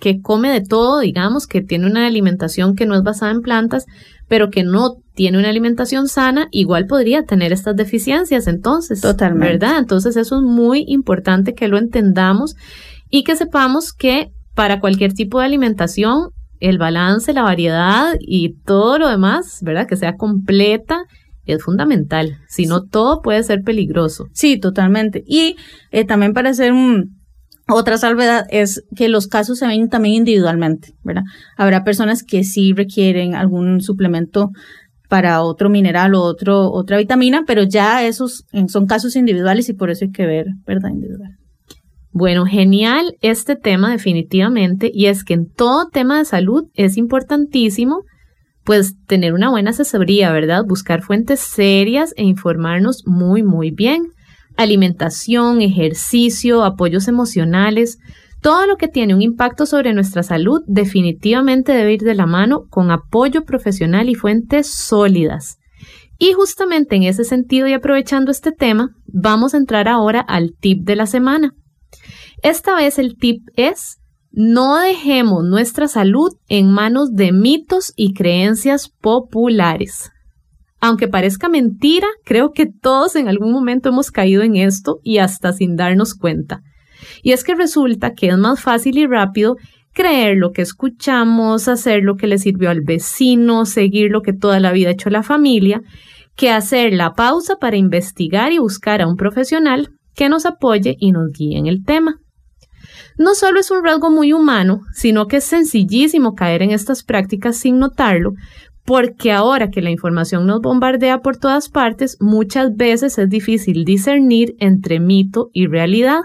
[0.00, 3.86] que come de todo, digamos, que tiene una alimentación que no es basada en plantas,
[4.26, 9.00] pero que no tiene una alimentación sana, igual podría tener estas deficiencias entonces.
[9.00, 9.46] Totalmente.
[9.46, 9.78] ¿Verdad?
[9.78, 12.56] Entonces eso es muy importante que lo entendamos
[13.10, 16.30] y que sepamos que para cualquier tipo de alimentación
[16.62, 19.88] el balance, la variedad y todo lo demás, ¿verdad?
[19.88, 21.04] Que sea completa
[21.44, 22.38] es fundamental.
[22.48, 24.28] Si no, todo puede ser peligroso.
[24.32, 25.24] Sí, totalmente.
[25.26, 25.56] Y
[25.90, 27.16] eh, también para hacer un,
[27.68, 31.24] otra salvedad es que los casos se ven también individualmente, ¿verdad?
[31.56, 34.50] Habrá personas que sí requieren algún suplemento
[35.08, 39.90] para otro mineral o otro, otra vitamina, pero ya esos son casos individuales y por
[39.90, 40.90] eso hay que ver, ¿verdad?
[40.90, 41.36] Individual.
[42.12, 48.04] Bueno, genial este tema definitivamente y es que en todo tema de salud es importantísimo
[48.64, 50.64] pues tener una buena asesoría, ¿verdad?
[50.66, 54.08] Buscar fuentes serias e informarnos muy, muy bien.
[54.56, 57.98] Alimentación, ejercicio, apoyos emocionales,
[58.42, 62.66] todo lo que tiene un impacto sobre nuestra salud definitivamente debe ir de la mano
[62.68, 65.58] con apoyo profesional y fuentes sólidas.
[66.18, 70.84] Y justamente en ese sentido y aprovechando este tema, vamos a entrar ahora al tip
[70.84, 71.54] de la semana.
[72.42, 73.98] Esta vez el tip es,
[74.30, 80.10] no dejemos nuestra salud en manos de mitos y creencias populares.
[80.80, 85.52] Aunque parezca mentira, creo que todos en algún momento hemos caído en esto y hasta
[85.52, 86.62] sin darnos cuenta.
[87.22, 89.56] Y es que resulta que es más fácil y rápido
[89.92, 94.58] creer lo que escuchamos, hacer lo que le sirvió al vecino, seguir lo que toda
[94.58, 95.82] la vida ha hecho la familia,
[96.36, 101.12] que hacer la pausa para investigar y buscar a un profesional que nos apoye y
[101.12, 102.16] nos guíe en el tema.
[103.18, 107.56] No solo es un rasgo muy humano, sino que es sencillísimo caer en estas prácticas
[107.56, 108.32] sin notarlo,
[108.84, 114.54] porque ahora que la información nos bombardea por todas partes, muchas veces es difícil discernir
[114.58, 116.20] entre mito y realidad.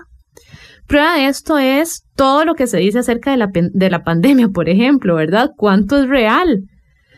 [0.87, 4.47] Prueba de esto es todo lo que se dice acerca de la, de la pandemia,
[4.49, 5.51] por ejemplo, ¿verdad?
[5.57, 6.63] ¿Cuánto es real?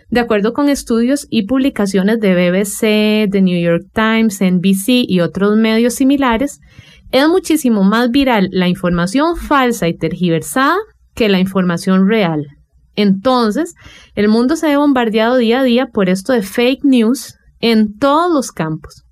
[0.10, 5.56] De acuerdo con estudios y publicaciones de BBC, The New York Times, NBC y otros
[5.56, 6.60] medios similares,
[7.12, 10.78] es muchísimo más viral la información falsa y tergiversada
[11.14, 12.48] que la información real.
[12.96, 13.76] Entonces,
[14.16, 18.32] el mundo se ve bombardeado día a día por esto de fake news en todos
[18.32, 19.04] los campos.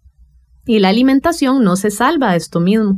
[0.66, 2.96] Y la alimentación no se salva de esto mismo.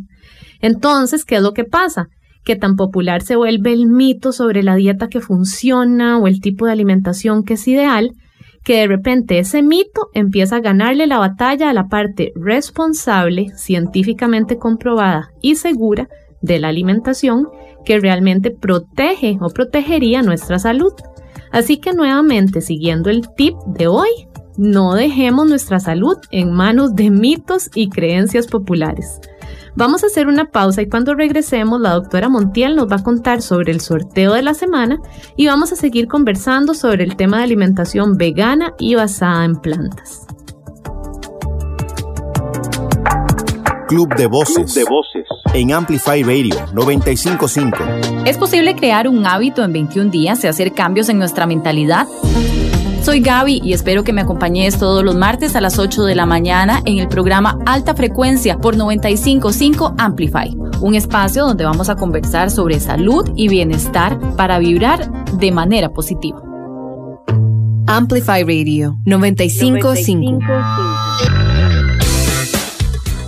[0.61, 2.07] Entonces, ¿qué es lo que pasa?
[2.49, 6.65] Que tan popular se vuelve el mito sobre la dieta que funciona o el tipo
[6.65, 8.13] de alimentación que es ideal,
[8.63, 14.57] que de repente ese mito empieza a ganarle la batalla a la parte responsable, científicamente
[14.57, 16.09] comprobada y segura
[16.41, 17.49] de la alimentación
[17.85, 20.93] que realmente protege o protegería nuestra salud.
[21.51, 24.09] Así que nuevamente, siguiendo el tip de hoy,
[24.57, 29.19] no dejemos nuestra salud en manos de mitos y creencias populares.
[29.75, 33.41] Vamos a hacer una pausa y cuando regresemos la doctora Montiel nos va a contar
[33.41, 34.99] sobre el sorteo de la semana
[35.35, 40.25] y vamos a seguir conversando sobre el tema de alimentación vegana y basada en plantas.
[43.87, 44.75] Club de Voces.
[44.75, 45.25] de Voces.
[45.51, 48.23] En Amplify Radio 955.
[48.23, 52.07] ¿Es posible crear un hábito en 21 días y hacer cambios en nuestra mentalidad?
[53.01, 56.25] Soy Gaby y espero que me acompañes todos los martes a las 8 de la
[56.25, 62.51] mañana en el programa Alta Frecuencia por 955 Amplify, un espacio donde vamos a conversar
[62.51, 66.41] sobre salud y bienestar para vibrar de manera positiva.
[67.87, 71.48] Amplify Radio 955.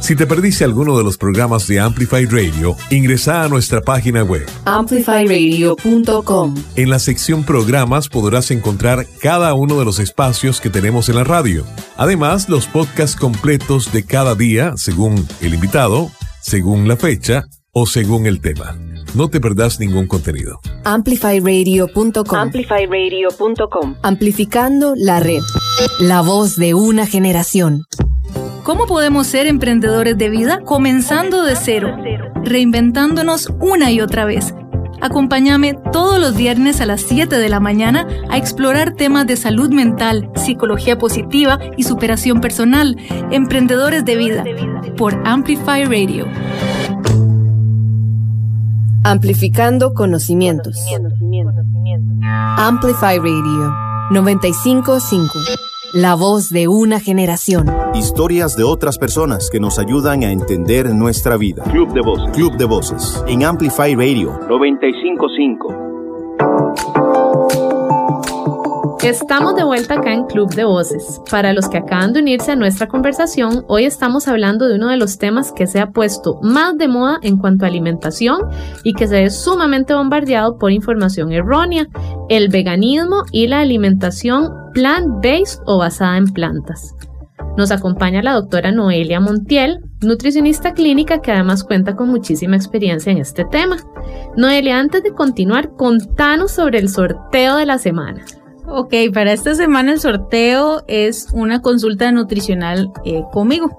[0.01, 4.47] Si te perdiste alguno de los programas de Amplify Radio, ingresa a nuestra página web
[4.65, 6.55] amplifyradio.com.
[6.75, 11.23] En la sección programas podrás encontrar cada uno de los espacios que tenemos en la
[11.23, 11.63] radio.
[11.97, 16.09] Además, los podcasts completos de cada día, según el invitado,
[16.41, 18.75] según la fecha o según el tema.
[19.13, 20.61] No te perdás ningún contenido.
[20.83, 22.35] Amplifyradio.com.
[22.35, 23.95] Amplifyradio.com.
[24.01, 25.41] Amplificando la red.
[25.99, 27.83] La voz de una generación.
[28.63, 31.97] ¿Cómo podemos ser emprendedores de vida comenzando de cero,
[32.43, 34.53] reinventándonos una y otra vez?
[35.01, 39.71] Acompáñame todos los viernes a las 7 de la mañana a explorar temas de salud
[39.71, 42.97] mental, psicología positiva y superación personal,
[43.31, 44.43] emprendedores de vida,
[44.95, 46.27] por Amplify Radio.
[49.03, 50.77] Amplificando conocimientos.
[52.57, 53.73] Amplify Radio
[54.11, 55.70] 955.
[55.93, 57.65] La voz de una generación.
[57.93, 61.65] Historias de otras personas que nos ayudan a entender nuestra vida.
[61.65, 62.31] Club de Voces.
[62.33, 63.21] Club de Voces.
[63.27, 65.90] En Amplify Radio 955.
[69.03, 71.21] Estamos de vuelta acá en Club de Voces.
[71.31, 74.97] Para los que acaban de unirse a nuestra conversación, hoy estamos hablando de uno de
[74.97, 78.41] los temas que se ha puesto más de moda en cuanto a alimentación
[78.83, 81.87] y que se ve sumamente bombardeado por información errónea,
[82.29, 86.93] el veganismo y la alimentación plant-based o basada en plantas.
[87.57, 93.17] Nos acompaña la doctora Noelia Montiel, nutricionista clínica que además cuenta con muchísima experiencia en
[93.17, 93.77] este tema.
[94.37, 98.23] Noelia, antes de continuar, contanos sobre el sorteo de la semana.
[98.73, 103.77] Ok, para esta semana el sorteo es una consulta nutricional eh, conmigo.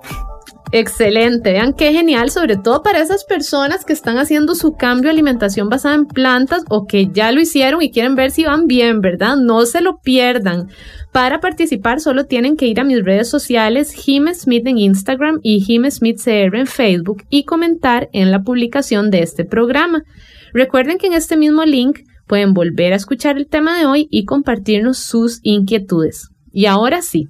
[0.71, 5.13] Excelente, vean qué genial, sobre todo para esas personas que están haciendo su cambio de
[5.13, 9.01] alimentación basada en plantas o que ya lo hicieron y quieren ver si van bien,
[9.01, 9.37] ¿verdad?
[9.37, 10.69] No se lo pierdan.
[11.11, 15.61] Para participar solo tienen que ir a mis redes sociales, Jim Smith en Instagram y
[15.61, 20.03] Jim Smith CR en Facebook y comentar en la publicación de este programa.
[20.53, 22.01] Recuerden que en este mismo link
[22.33, 26.31] pueden volver a escuchar el tema de hoy y compartirnos sus inquietudes.
[26.51, 27.27] Y ahora sí,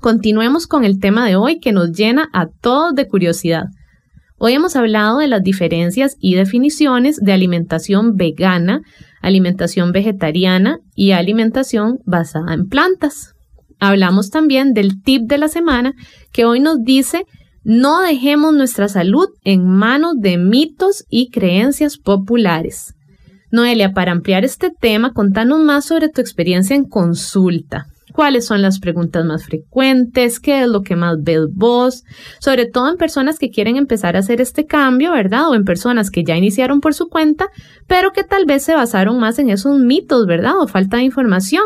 [0.00, 3.64] continuemos con el tema de hoy que nos llena a todos de curiosidad.
[4.38, 8.80] Hoy hemos hablado de las diferencias y definiciones de alimentación vegana,
[9.20, 13.34] alimentación vegetariana y alimentación basada en plantas.
[13.80, 15.92] Hablamos también del tip de la semana
[16.32, 17.26] que hoy nos dice
[17.64, 22.94] no dejemos nuestra salud en manos de mitos y creencias populares.
[23.52, 27.84] Noelia, para ampliar este tema, contanos más sobre tu experiencia en consulta.
[28.14, 30.40] ¿Cuáles son las preguntas más frecuentes?
[30.40, 32.02] ¿Qué es lo que más ves vos?
[32.40, 35.50] Sobre todo en personas que quieren empezar a hacer este cambio, ¿verdad?
[35.50, 37.48] O en personas que ya iniciaron por su cuenta,
[37.86, 40.58] pero que tal vez se basaron más en esos mitos, ¿verdad?
[40.58, 41.64] O falta de información.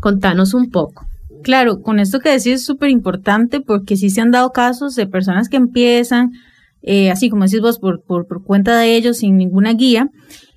[0.00, 1.06] Contanos un poco.
[1.42, 5.06] Claro, con esto que decís es súper importante porque sí se han dado casos de
[5.06, 6.32] personas que empiezan,
[6.80, 10.08] eh, así como decís vos, por, por, por cuenta de ellos, sin ninguna guía,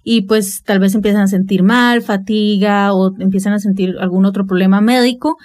[0.03, 4.45] y pues tal vez empiezan a sentir mal, fatiga o empiezan a sentir algún otro
[4.45, 5.37] problema médico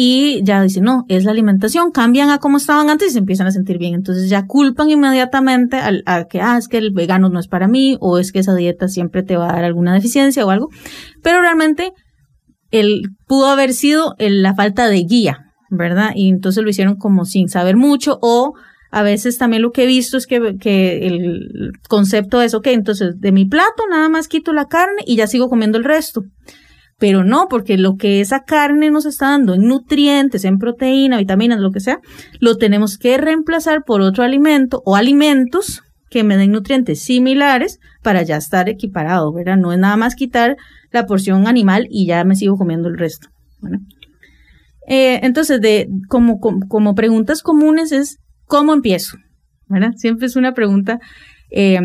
[0.00, 3.48] y ya dicen, no, es la alimentación, cambian a como estaban antes y se empiezan
[3.48, 3.94] a sentir bien.
[3.94, 7.96] Entonces ya culpan inmediatamente a, que, ah, es que el vegano no es para mí
[8.00, 10.68] o es que esa dieta siempre te va a dar alguna deficiencia o algo.
[11.22, 11.92] Pero realmente
[12.70, 16.12] el, pudo haber sido la falta de guía, ¿verdad?
[16.14, 18.52] Y entonces lo hicieron como sin saber mucho o
[18.90, 23.32] a veces también lo que he visto es que, el concepto es, ok, entonces de
[23.32, 26.24] mi plato nada más quito la carne y ya sigo comiendo el resto
[26.98, 31.60] pero no, porque lo que esa carne nos está dando en nutrientes, en proteína, vitaminas,
[31.60, 32.00] lo que sea,
[32.40, 38.22] lo tenemos que reemplazar por otro alimento o alimentos que me den nutrientes similares para
[38.22, 39.56] ya estar equiparado, ¿verdad?
[39.56, 40.56] No es nada más quitar
[40.90, 43.28] la porción animal y ya me sigo comiendo el resto.
[44.88, 48.18] Eh, entonces, de, como, preguntas comunes es,
[48.48, 49.16] ¿cómo empiezo?
[49.68, 49.92] ¿verdad?
[49.96, 50.98] Siempre es una pregunta
[51.50, 51.78] eh,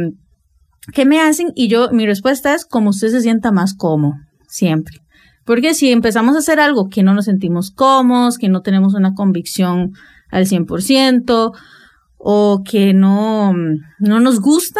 [0.93, 4.15] que me hacen y yo, mi respuesta es como usted se sienta más cómodo,
[4.47, 4.97] siempre.
[5.45, 9.13] Porque si empezamos a hacer algo que no nos sentimos cómodos, que no tenemos una
[9.13, 9.91] convicción
[10.29, 11.51] al 100%
[12.17, 13.53] o que no,
[13.99, 14.79] no nos gusta,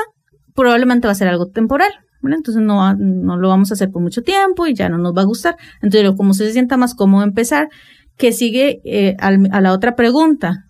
[0.56, 1.92] probablemente va a ser algo temporal.
[2.24, 5.24] Entonces no, no lo vamos a hacer por mucho tiempo y ya no nos va
[5.24, 5.58] a gustar.
[5.82, 7.68] Entonces, como se sienta más cómodo empezar,
[8.16, 10.64] que sigue eh, a la otra pregunta.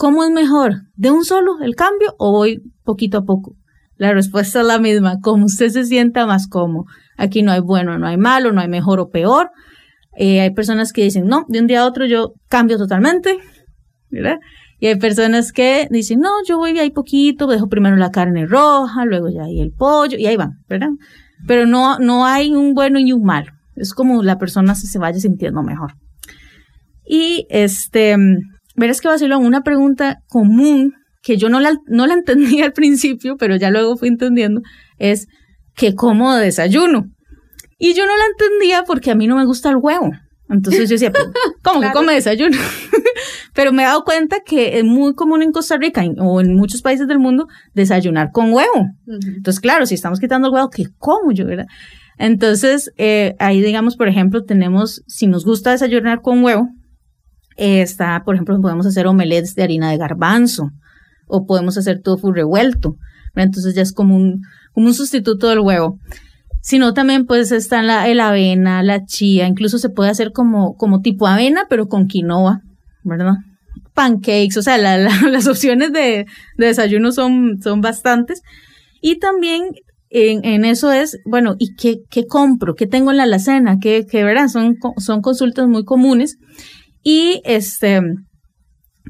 [0.00, 0.84] ¿Cómo es mejor?
[0.96, 3.54] ¿De un solo el cambio o voy poquito a poco?
[3.96, 6.86] La respuesta es la misma, como usted se sienta más cómodo.
[7.18, 9.50] Aquí no hay bueno, no hay malo, no hay mejor o peor.
[10.16, 13.36] Eh, hay personas que dicen, no, de un día a otro yo cambio totalmente,
[14.08, 14.38] ¿verdad?
[14.78, 19.04] Y hay personas que dicen, no, yo voy ahí poquito, dejo primero la carne roja,
[19.04, 20.92] luego ya ahí el pollo, y ahí van, ¿verdad?
[21.46, 23.52] Pero no, no hay un bueno y un malo.
[23.76, 25.92] Es como la persona se, vaya sintiendo mejor.
[27.04, 28.16] Y este,
[28.80, 32.62] verás que va a ser una pregunta común que yo no la, no la entendí
[32.62, 34.62] al principio, pero ya luego fui entendiendo,
[34.98, 35.28] es
[35.74, 37.04] que como desayuno.
[37.78, 40.10] Y yo no la entendía porque a mí no me gusta el huevo.
[40.50, 41.12] Entonces yo decía,
[41.62, 42.58] ¿cómo que come desayuno?
[43.54, 46.82] Pero me he dado cuenta que es muy común en Costa Rica o en muchos
[46.82, 48.88] países del mundo desayunar con huevo.
[49.06, 51.46] Entonces, claro, si estamos quitando el huevo, ¿qué como yo?
[51.46, 51.66] ¿verdad?
[52.18, 56.68] Entonces, eh, ahí digamos, por ejemplo, tenemos, si nos gusta desayunar con huevo,
[57.60, 60.70] está, por ejemplo, podemos hacer omelettes de harina de garbanzo
[61.26, 62.96] o podemos hacer tofu revuelto.
[63.36, 64.42] Entonces ya es como un,
[64.72, 65.98] como un sustituto del huevo.
[66.62, 71.00] Sino también pues está la, el avena, la chía, incluso se puede hacer como, como
[71.00, 72.62] tipo avena, pero con quinoa,
[73.02, 73.34] ¿verdad?
[73.94, 74.78] Pancakes, o sea,
[75.28, 78.42] las opciones de, desayuno son, son bastantes.
[79.00, 79.62] Y también
[80.10, 82.74] en, eso es, bueno, ¿y qué, qué compro?
[82.74, 83.78] ¿Qué tengo en la alacena?
[83.80, 84.48] ¿Qué, qué verdad?
[84.48, 86.36] Son, son consultas muy comunes.
[87.02, 88.00] Y este,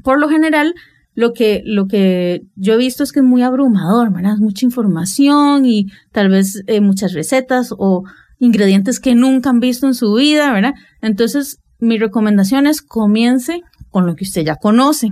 [0.03, 0.73] por lo general,
[1.13, 4.37] lo que, lo que yo he visto es que es muy abrumador, ¿verdad?
[4.37, 8.03] Mucha información y tal vez eh, muchas recetas o
[8.39, 10.73] ingredientes que nunca han visto en su vida, ¿verdad?
[11.01, 15.09] Entonces, mi recomendación es comience con lo que usted ya conoce.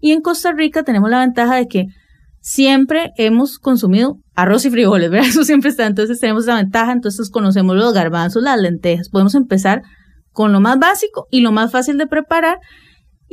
[0.00, 1.86] Y en Costa Rica tenemos la ventaja de que
[2.40, 5.28] siempre hemos consumido arroz y frijoles, ¿verdad?
[5.30, 5.86] Eso siempre está.
[5.86, 9.08] Entonces tenemos la ventaja, entonces conocemos los garbanzos, las lentejas.
[9.08, 9.82] Podemos empezar
[10.32, 12.58] con lo más básico y lo más fácil de preparar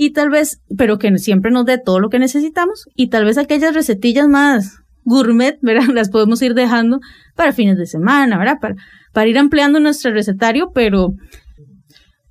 [0.02, 3.38] y tal vez, pero que siempre nos dé todo lo que necesitamos y tal vez
[3.38, 5.88] aquellas recetillas más gourmet, ¿verdad?
[5.94, 7.02] Las podemos ir dejando
[7.36, 8.60] para fines de semana, ¿verdad?
[8.62, 8.76] Para,
[9.12, 11.16] para ir ampliando nuestro recetario, pero,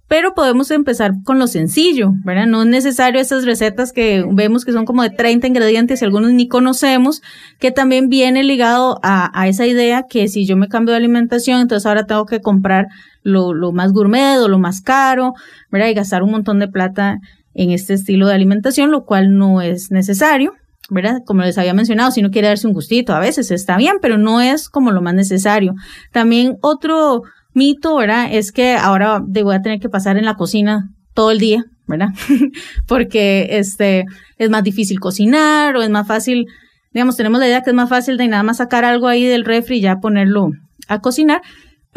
[0.07, 2.47] pero podemos empezar con lo sencillo, ¿verdad?
[2.47, 6.33] No es necesario esas recetas que vemos que son como de 30 ingredientes y algunos
[6.33, 7.21] ni conocemos,
[7.59, 11.61] que también viene ligado a, a esa idea que si yo me cambio de alimentación,
[11.61, 12.87] entonces ahora tengo que comprar
[13.29, 15.35] lo, lo más gourmet o lo más caro,
[15.71, 15.89] ¿verdad?
[15.89, 17.19] Y gastar un montón de plata
[17.55, 20.55] en este estilo de alimentación, lo cual no es necesario,
[20.91, 21.19] ¿verdad?
[21.27, 24.17] Como les había mencionado, si no quiere darse un gustito, a veces está bien, pero
[24.17, 25.75] no es como lo más necesario.
[26.13, 27.23] También otro
[27.55, 28.29] mito, ¿verdad?
[28.31, 32.11] Es que ahora voy a tener que pasar en la cocina todo el día, ¿verdad?
[32.87, 34.05] Porque este
[34.37, 36.47] es más difícil cocinar o es más fácil,
[36.93, 39.45] digamos, tenemos la idea que es más fácil de nada más sacar algo ahí del
[39.45, 40.51] refri y ya ponerlo
[40.87, 41.43] a cocinar.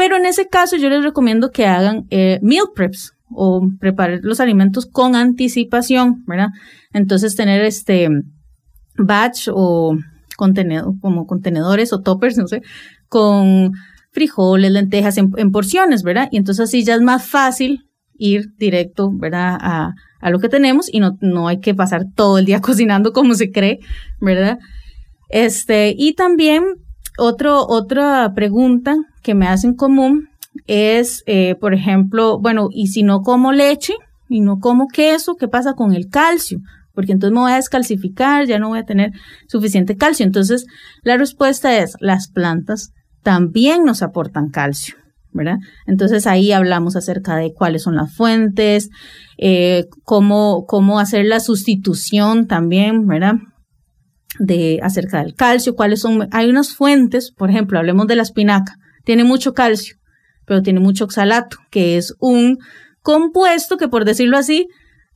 [0.01, 4.39] Pero en ese caso yo les recomiendo que hagan eh, meal preps, o preparar los
[4.39, 6.47] alimentos con anticipación, ¿verdad?
[6.91, 8.09] Entonces tener este
[8.97, 9.95] batch o
[10.37, 12.63] contenedor, como contenedores o toppers, no sé,
[13.09, 13.73] con
[14.11, 16.29] frijoles, lentejas en, porciones, ¿verdad?
[16.31, 19.55] Y entonces así ya es más fácil ir directo, ¿verdad?
[19.61, 23.13] A, a lo que tenemos y no, no hay que pasar todo el día cocinando
[23.13, 23.77] como se cree,
[24.19, 24.57] ¿verdad?
[25.29, 26.63] Este, y también
[27.25, 30.29] otra pregunta que me hacen común
[30.67, 33.93] es, eh, por ejemplo, bueno, y si no como leche,
[34.31, 36.59] y no como queso, ¿qué pasa con el calcio?
[36.93, 39.11] Porque entonces me voy a descalcificar, ya no voy a tener
[39.47, 40.25] suficiente calcio.
[40.25, 40.65] Entonces,
[41.03, 42.93] la respuesta es, las plantas
[43.23, 44.95] también nos aportan calcio.
[45.33, 45.59] ¿verdad?
[45.87, 48.89] Entonces ahí hablamos acerca de cuáles son las fuentes,
[49.37, 53.35] eh, cómo, cómo hacer la sustitución también, ¿verdad?
[54.43, 58.75] De acerca del calcio, cuáles son, hay unas fuentes, por ejemplo, hablemos de la espinaca,
[59.03, 59.97] tiene mucho calcio,
[60.45, 62.57] pero tiene mucho oxalato, que es un
[63.03, 64.67] compuesto que por decirlo así,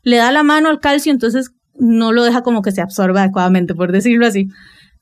[0.03, 3.73] le da la mano al calcio, entonces no lo deja como que se absorba adecuadamente,
[3.73, 4.47] por decirlo así.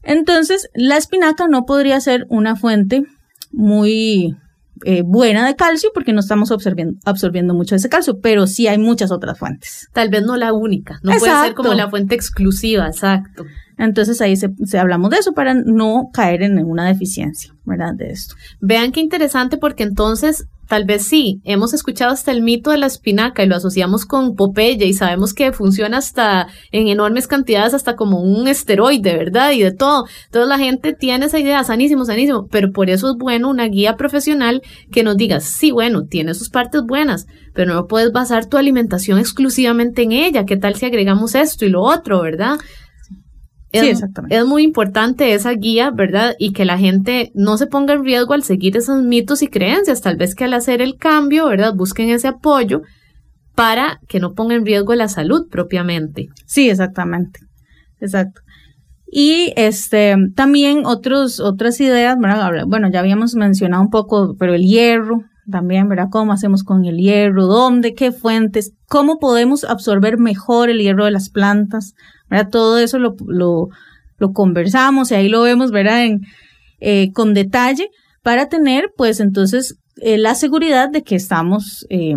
[0.03, 3.03] Entonces, la espinaca no podría ser una fuente
[3.51, 4.38] muy
[4.86, 8.77] eh, buena de calcio porque no estamos absorbiendo, absorbiendo mucho ese calcio, pero sí hay
[8.77, 9.88] muchas otras fuentes.
[9.93, 13.45] Tal vez no la única, no puede ser como la fuente exclusiva, exacto.
[13.77, 17.93] Entonces ahí se, se, hablamos de eso para no caer en una deficiencia, ¿verdad?
[17.95, 18.36] De esto.
[18.61, 22.86] Vean qué interesante porque entonces Tal vez sí, hemos escuchado hasta el mito de la
[22.86, 27.95] espinaca y lo asociamos con Popeye y sabemos que funciona hasta en enormes cantidades, hasta
[27.95, 29.51] como un esteroide, ¿verdad?
[29.51, 30.05] Y de todo.
[30.26, 33.97] Entonces la gente tiene esa idea, sanísimo, sanísimo, pero por eso es bueno una guía
[33.97, 34.61] profesional
[34.91, 39.20] que nos diga, sí, bueno, tiene sus partes buenas, pero no puedes basar tu alimentación
[39.20, 40.45] exclusivamente en ella.
[40.45, 42.57] ¿Qué tal si agregamos esto y lo otro, verdad?
[43.74, 44.38] Es, sí, exactamente.
[44.38, 46.36] Es muy importante esa guía, ¿verdad?
[46.38, 50.01] Y que la gente no se ponga en riesgo al seguir esos mitos y creencias.
[50.01, 51.74] Tal vez que al hacer el cambio, ¿verdad?
[51.76, 52.84] Busquen ese apoyo
[53.55, 56.30] para que no ponga en riesgo la salud propiamente.
[56.45, 57.39] Sí, exactamente.
[57.99, 58.41] Exacto.
[59.07, 62.65] Y este también otros, otras ideas, ¿verdad?
[62.67, 66.07] Bueno, ya habíamos mencionado un poco, pero el hierro también, ¿verdad?
[66.11, 67.45] ¿Cómo hacemos con el hierro?
[67.45, 67.93] ¿Dónde?
[67.93, 68.74] ¿Qué fuentes?
[68.88, 71.93] ¿Cómo podemos absorber mejor el hierro de las plantas?
[72.49, 73.69] Todo eso lo, lo,
[74.34, 75.71] conversamos y ahí lo vemos,
[76.79, 77.89] eh, con detalle
[78.21, 82.15] para tener, pues entonces, eh, la seguridad de que estamos eh,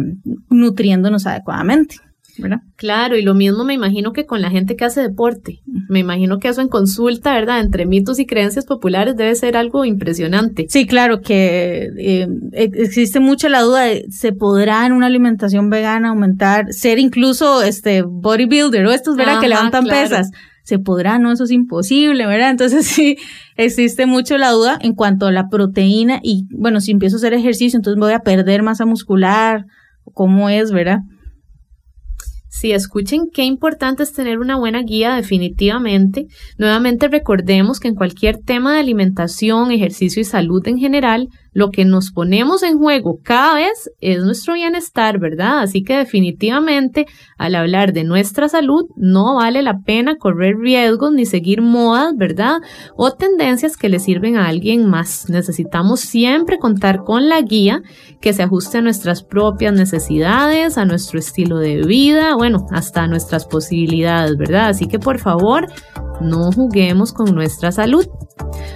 [0.48, 1.96] nutriéndonos adecuadamente.
[2.38, 2.60] ¿Verdad?
[2.76, 5.60] Claro, y lo mismo me imagino que con la gente que hace deporte.
[5.88, 7.60] Me imagino que eso en consulta, ¿verdad?
[7.60, 10.66] Entre mitos y creencias populares debe ser algo impresionante.
[10.68, 16.10] Sí, claro, que e, existe mucha la duda de se podrá en una alimentación vegana
[16.10, 19.40] aumentar, ser incluso este bodybuilder o estos, ¿verdad?
[19.40, 20.30] que levantan pesas.
[20.62, 22.50] Se podrá, no, eso es imposible, ¿verdad?
[22.50, 23.16] Entonces sí,
[23.56, 27.34] existe mucho la duda en cuanto a la proteína y bueno, si empiezo a hacer
[27.34, 29.66] ejercicio, entonces voy a perder masa muscular,
[30.12, 31.00] ¿cómo es, verdad?
[32.66, 36.26] Si escuchen qué importante es tener una buena guía definitivamente.
[36.58, 41.86] Nuevamente recordemos que en cualquier tema de alimentación, ejercicio y salud en general, lo que
[41.86, 45.60] nos ponemos en juego cada vez es nuestro bienestar, ¿verdad?
[45.60, 47.06] Así que definitivamente
[47.38, 52.58] al hablar de nuestra salud no vale la pena correr riesgos ni seguir modas, ¿verdad?
[52.94, 55.30] O tendencias que le sirven a alguien más.
[55.30, 57.80] Necesitamos siempre contar con la guía
[58.20, 63.08] que se ajuste a nuestras propias necesidades, a nuestro estilo de vida, bueno, hasta a
[63.08, 64.68] nuestras posibilidades, ¿verdad?
[64.68, 65.68] Así que por favor,
[66.20, 68.06] no juguemos con nuestra salud.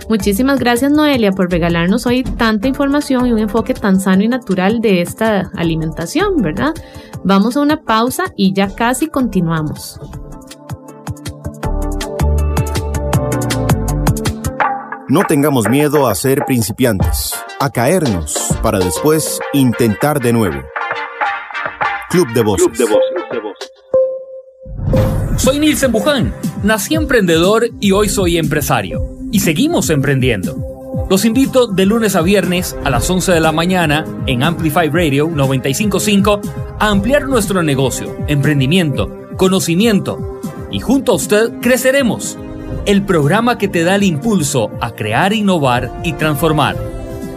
[0.08, 4.80] Muchísimas gracias Noelia por regalarnos hoy tanta información y un enfoque tan sano y natural
[4.80, 6.74] de esta alimentación, ¿verdad?
[7.24, 10.00] Vamos a una pausa y ya casi continuamos.
[15.08, 20.62] No tengamos miedo a ser principiantes, a caernos para después intentar de nuevo.
[22.10, 22.66] Club de Voces.
[22.66, 23.09] Club de Voces.
[25.40, 29.08] Soy Nilsen Buján, nací emprendedor y hoy soy empresario.
[29.32, 31.06] Y seguimos emprendiendo.
[31.08, 35.30] Los invito de lunes a viernes a las 11 de la mañana en Amplify Radio
[35.34, 36.42] 955
[36.78, 42.36] a ampliar nuestro negocio, emprendimiento, conocimiento y junto a usted creceremos.
[42.84, 46.76] El programa que te da el impulso a crear, innovar y transformar.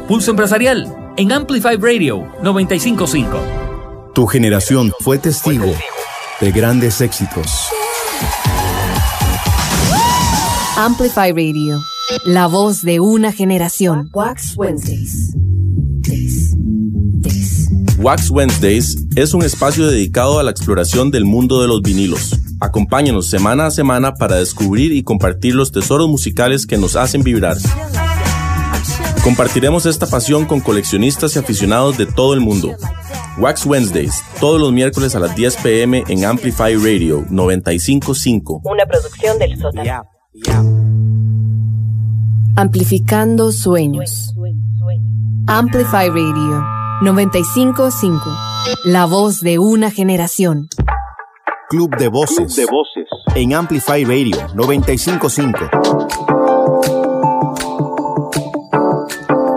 [0.09, 4.11] Pulso Empresarial en Amplify Radio 955.
[4.13, 5.73] Tu generación fue testigo
[6.41, 7.69] de grandes éxitos.
[10.75, 11.79] Amplify Radio,
[12.25, 14.09] la voz de una generación.
[14.11, 15.35] Wax Wednesdays.
[17.99, 22.39] Wax Wednesdays es un espacio dedicado a la exploración del mundo de los vinilos.
[22.59, 27.57] Acompáñanos semana a semana para descubrir y compartir los tesoros musicales que nos hacen vibrar.
[29.23, 32.75] Compartiremos esta pasión con coleccionistas y aficionados de todo el mundo.
[33.37, 38.61] Wax Wednesdays, todos los miércoles a las 10 pm en Amplify Radio 955.
[38.63, 40.12] Una producción del sótano.
[42.55, 44.33] Amplificando sueños.
[45.47, 46.63] Amplify Radio
[47.01, 48.21] 955.
[48.85, 50.67] La voz de una generación.
[51.69, 52.55] Club de voces.
[52.55, 53.07] de voces.
[53.35, 55.59] En Amplify Radio 955.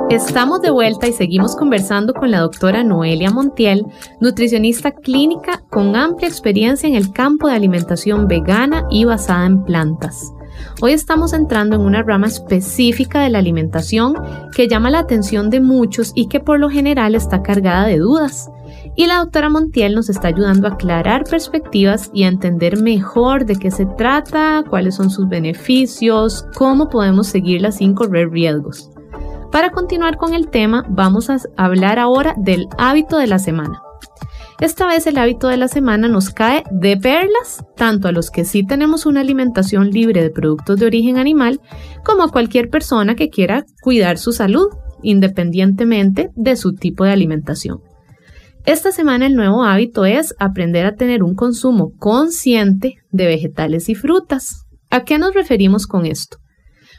[0.09, 3.85] Estamos de vuelta y seguimos conversando con la doctora Noelia Montiel,
[4.21, 10.33] nutricionista clínica con amplia experiencia en el campo de alimentación vegana y basada en plantas.
[10.81, 14.15] Hoy estamos entrando en una rama específica de la alimentación
[14.55, 18.51] que llama la atención de muchos y que por lo general está cargada de dudas.
[18.95, 23.57] Y la doctora Montiel nos está ayudando a aclarar perspectivas y a entender mejor de
[23.57, 28.91] qué se trata, cuáles son sus beneficios, cómo podemos seguirla sin correr riesgos.
[29.53, 33.83] Para continuar con el tema, vamos a hablar ahora del hábito de la semana.
[34.59, 38.47] Esta vez el hábito de la semana nos cae de perlas, tanto a los que
[38.47, 41.61] sí tenemos una alimentación libre de productos de origen animal,
[42.03, 44.69] como a cualquier persona que quiera cuidar su salud,
[45.03, 47.81] independientemente de su tipo de alimentación.
[48.65, 53.95] Esta semana el nuevo hábito es aprender a tener un consumo consciente de vegetales y
[53.95, 54.65] frutas.
[54.89, 56.39] ¿A qué nos referimos con esto?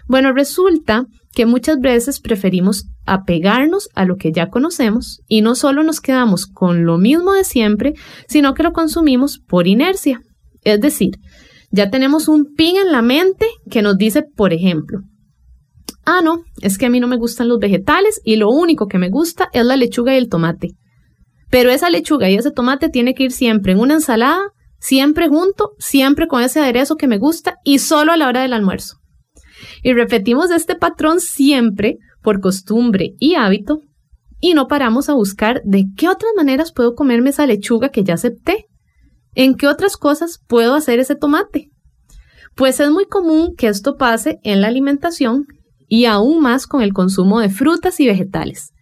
[0.07, 5.83] Bueno, resulta que muchas veces preferimos apegarnos a lo que ya conocemos y no solo
[5.83, 7.93] nos quedamos con lo mismo de siempre,
[8.27, 10.19] sino que lo consumimos por inercia.
[10.63, 11.19] Es decir,
[11.69, 15.01] ya tenemos un pin en la mente que nos dice, por ejemplo,
[16.05, 18.97] ah, no, es que a mí no me gustan los vegetales y lo único que
[18.97, 20.69] me gusta es la lechuga y el tomate.
[21.51, 24.41] Pero esa lechuga y ese tomate tiene que ir siempre en una ensalada,
[24.79, 28.53] siempre junto, siempre con ese aderezo que me gusta y solo a la hora del
[28.53, 28.97] almuerzo.
[29.83, 33.81] Y repetimos este patrón siempre por costumbre y hábito
[34.39, 38.15] y no paramos a buscar de qué otras maneras puedo comerme esa lechuga que ya
[38.15, 38.67] acepté.
[39.33, 41.71] ¿En qué otras cosas puedo hacer ese tomate?
[42.55, 45.45] Pues es muy común que esto pase en la alimentación
[45.87, 48.73] y aún más con el consumo de frutas y vegetales.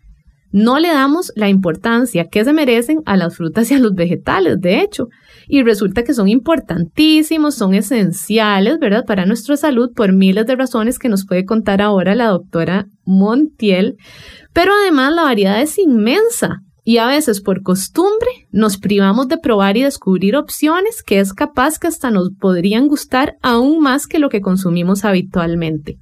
[0.55, 4.61] No le damos la importancia que se merecen a las frutas y a los vegetales,
[4.61, 5.09] de hecho,
[5.49, 10.97] y resulta que son importantísimos, son esenciales, ¿verdad?, para nuestra salud por miles de razones
[10.97, 13.97] que nos puede contar ahora la doctora Montiel,
[14.53, 19.75] pero además la variedad es inmensa y a veces por costumbre nos privamos de probar
[19.75, 24.29] y descubrir opciones que es capaz que hasta nos podrían gustar aún más que lo
[24.29, 25.97] que consumimos habitualmente.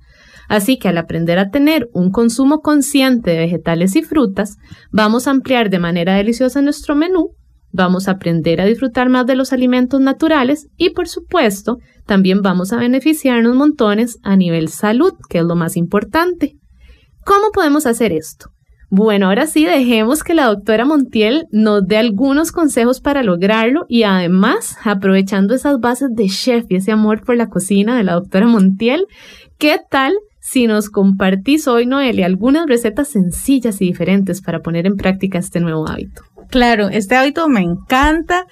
[0.49, 4.57] Así que al aprender a tener un consumo consciente de vegetales y frutas,
[4.91, 7.31] vamos a ampliar de manera deliciosa nuestro menú,
[7.71, 12.71] vamos a aprender a disfrutar más de los alimentos naturales y por supuesto también vamos
[12.71, 16.55] a beneficiarnos montones a nivel salud, que es lo más importante.
[17.25, 18.53] ¿Cómo podemos hacer esto?
[18.95, 24.03] Bueno, ahora sí, dejemos que la doctora Montiel nos dé algunos consejos para lograrlo y
[24.03, 28.45] además, aprovechando esas bases de chef y ese amor por la cocina de la doctora
[28.45, 29.07] Montiel,
[29.57, 30.13] ¿qué tal
[30.43, 35.61] si nos compartís hoy, Noelia, algunas recetas sencillas y diferentes para poner en práctica este
[35.61, 36.21] nuevo hábito.
[36.49, 38.45] Claro, este hábito me encanta.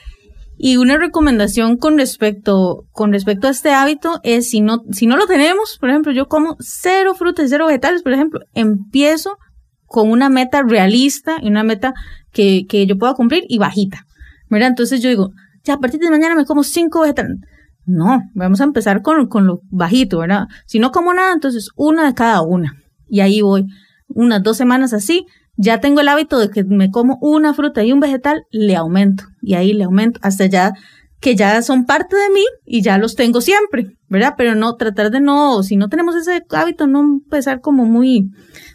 [0.58, 5.18] Y una recomendación con respecto, con respecto a este hábito es si no, si no
[5.18, 9.38] lo tenemos, por ejemplo, yo como cero frutas cero vegetales, por ejemplo, empiezo
[9.86, 11.94] con una meta realista y una meta
[12.32, 14.06] que, que yo pueda cumplir y bajita.
[14.52, 14.68] ¿verdad?
[14.68, 15.32] Entonces yo digo,
[15.64, 17.38] ya a partir de mañana me como cinco vegetales.
[17.86, 20.48] No, vamos a empezar con, con lo bajito, ¿verdad?
[20.66, 22.78] Si no como nada, entonces una de cada una.
[23.10, 23.68] Y ahí voy,
[24.08, 25.26] unas dos semanas así,
[25.58, 29.26] ya tengo el hábito de que me como una fruta y un vegetal, le aumento.
[29.42, 30.74] Y ahí le aumento hasta ya
[31.22, 34.34] que ya son parte de mí y ya los tengo siempre, ¿verdad?
[34.36, 38.32] Pero no, tratar de no, si no tenemos ese hábito, no empezar como muy,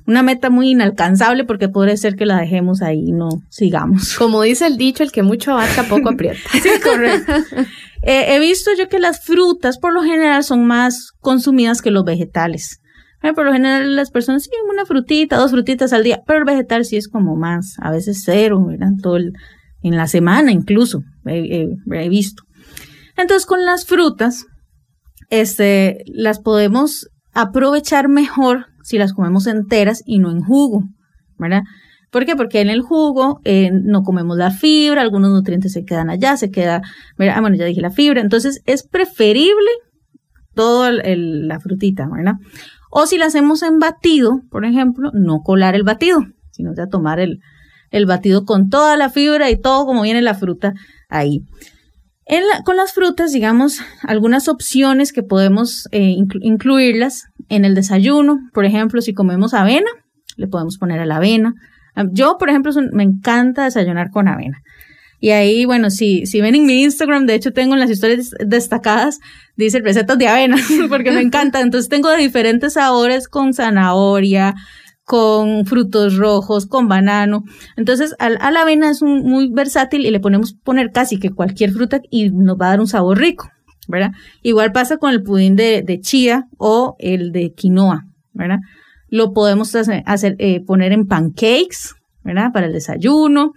[0.07, 4.15] una meta muy inalcanzable porque puede ser que la dejemos ahí y no sigamos.
[4.17, 6.39] Como dice el dicho, el que mucho abarca poco aprieta.
[6.53, 7.33] sí, correcto.
[8.09, 12.05] Eh, he visto yo que las frutas por lo general son más consumidas que los
[12.05, 12.81] vegetales.
[13.21, 16.45] Eh, por lo general las personas sí, una frutita, dos frutitas al día, pero el
[16.45, 18.93] vegetal sí es como más, a veces cero, ¿verdad?
[19.03, 22.45] Todo en la semana incluso, he, visto.
[23.17, 24.47] Entonces con las frutas,
[25.29, 30.85] este, las podemos aprovechar mejor si las comemos enteras y no en jugo,
[31.39, 31.63] ¿verdad?
[32.11, 32.37] ¿Por qué?
[32.37, 36.51] Porque en el jugo eh, no comemos la fibra, algunos nutrientes se quedan allá, se
[36.51, 36.83] queda,
[37.19, 39.71] ah, bueno, ya dije la fibra, entonces es preferible
[40.55, 42.35] toda la frutita, ¿verdad?
[42.91, 47.21] O si la hacemos en batido, por ejemplo, no colar el batido, sino ya tomar
[47.21, 47.41] el,
[47.91, 50.73] el batido con toda la fibra y todo como viene la fruta
[51.09, 51.43] ahí.
[52.65, 59.01] con las frutas, digamos, algunas opciones que podemos eh, incluirlas en el desayuno, por ejemplo,
[59.03, 59.91] si comemos avena,
[60.37, 61.55] le podemos poner a la avena,
[62.13, 64.63] yo, por ejemplo, me encanta desayunar con avena.
[65.19, 68.33] Y ahí, bueno, si, si ven en mi Instagram, de hecho tengo en las historias
[68.39, 69.19] destacadas,
[69.57, 70.57] dice recetas de avena,
[70.89, 71.61] porque me encanta.
[71.61, 74.55] Entonces tengo de diferentes sabores con zanahoria,
[75.05, 77.45] con frutos rojos, con banano.
[77.77, 82.01] Entonces, a, la avena es muy versátil y le ponemos poner casi que cualquier fruta
[82.11, 83.49] y nos va a dar un sabor rico,
[83.89, 84.11] ¿verdad?
[84.43, 88.59] Igual pasa con el pudín de, de chía o el de quinoa, ¿verdad?
[89.09, 91.95] Lo podemos hacer, eh, poner en pancakes,
[92.25, 92.53] ¿verdad?
[92.53, 93.53] Para el desayuno.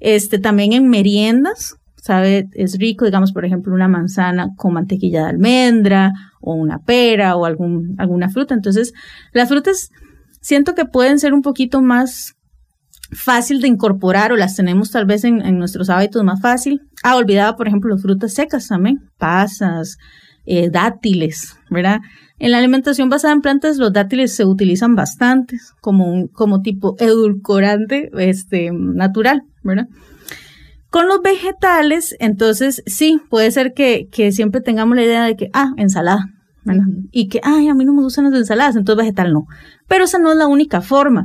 [0.00, 5.30] Este, también en meriendas, sabe, es rico, digamos, por ejemplo, una manzana con mantequilla de
[5.30, 8.54] almendra o una pera o algún, alguna fruta.
[8.54, 8.92] Entonces,
[9.32, 9.90] las frutas
[10.42, 12.34] siento que pueden ser un poquito más
[13.12, 16.82] fácil de incorporar o las tenemos tal vez en, nuestros hábitos más fácil.
[17.02, 19.96] Ah, olvidaba, por ejemplo, las frutas secas también, pasas,
[20.44, 22.00] eh, dátiles, ¿verdad?
[22.44, 28.10] En la alimentación basada en plantas, los dátiles se utilizan bastante como, como tipo edulcorante
[28.18, 29.86] este, natural, ¿verdad?
[30.90, 35.48] Con los vegetales, entonces sí, puede ser que, que siempre tengamos la idea de que,
[35.54, 36.26] ah, ensalada.
[37.12, 39.46] Y que, ay, a mí no me gustan las ensaladas, entonces vegetal no.
[39.88, 41.24] Pero esa no es la única forma.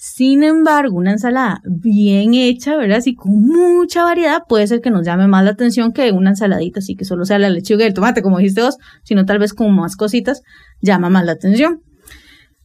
[0.00, 2.98] Sin embargo, una ensalada bien hecha, ¿verdad?
[2.98, 6.78] Así con mucha variedad, puede ser que nos llame más la atención que una ensaladita,
[6.78, 9.52] así que solo sea la lechuga y el tomate, como dijiste vos, sino tal vez
[9.54, 10.42] con más cositas,
[10.80, 11.82] llama más la atención.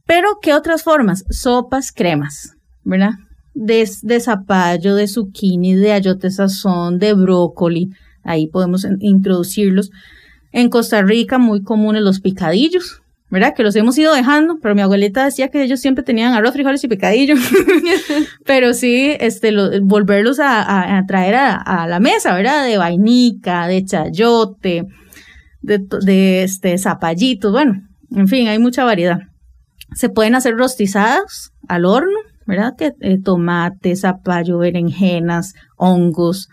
[0.06, 1.26] Pero, ¿qué otras formas?
[1.32, 3.14] Sopas, cremas, ¿verdad?
[3.56, 3.88] De,
[4.20, 7.90] zapallo, de zucchini, de ayote sazón, de brócoli,
[8.22, 9.90] ahí podemos introducirlos.
[10.52, 13.02] En Costa Rica, muy comunes los picadillos,
[13.34, 13.56] ¿verdad?
[13.56, 16.84] Que los hemos ido dejando, pero mi abuelita decía que ellos siempre tenían arroz, frijoles
[16.84, 17.34] y picadillo.
[18.46, 22.64] pero sí, este, volverlos a, traer a, la mesa, ¿verdad?
[22.64, 24.84] De vainica, de chayote,
[25.64, 27.82] de, este, zapallitos, bueno,
[28.12, 29.18] en fin, hay mucha variedad.
[29.96, 32.74] Se pueden hacer rostizadas al horno, ¿verdad?
[32.78, 36.50] Que eh, tomate, zapallo, berenjenas, hongos,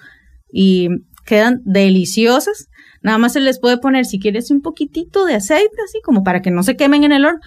[0.50, 0.88] y
[1.26, 2.69] quedan deliciosas.
[3.02, 6.42] Nada más se les puede poner, si quieres, un poquitito de aceite, así como para
[6.42, 7.40] que no se quemen en el horno.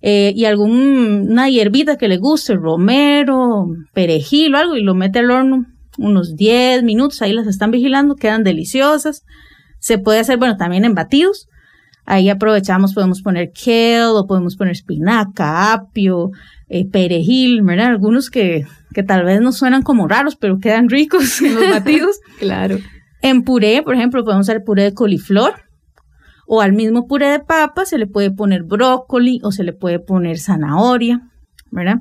[0.00, 5.30] Eh, y alguna hierbita que le guste, romero, perejil o algo, y lo mete al
[5.30, 5.66] horno
[5.98, 9.24] unos 10 minutos, ahí las están vigilando, quedan deliciosas.
[9.80, 11.48] Se puede hacer, bueno, también en batidos.
[12.06, 16.30] Ahí aprovechamos, podemos poner kale o podemos poner espinaca, apio,
[16.68, 17.88] eh, perejil, ¿verdad?
[17.88, 22.20] Algunos que, que tal vez no suenan como raros, pero quedan ricos en los batidos.
[22.38, 22.78] claro.
[23.22, 25.54] En puré, por ejemplo, podemos hacer puré de coliflor
[26.46, 30.00] o al mismo puré de papa se le puede poner brócoli o se le puede
[30.00, 31.20] poner zanahoria,
[31.70, 31.96] ¿verdad?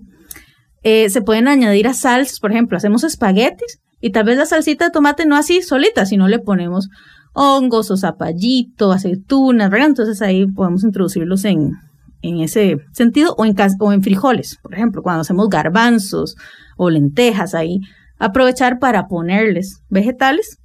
[0.84, 4.86] Eh, se pueden añadir a salsas, por ejemplo, hacemos espaguetis y tal vez la salsita
[4.86, 6.88] de tomate no así solita, sino le ponemos
[7.34, 9.88] hongos o zapallito, aceitunas, ¿verdad?
[9.88, 11.74] Entonces ahí podemos introducirlos en,
[12.22, 16.38] en ese sentido o en, o en frijoles, por ejemplo, cuando hacemos garbanzos
[16.78, 17.82] o lentejas ahí,
[18.18, 20.60] aprovechar para ponerles vegetales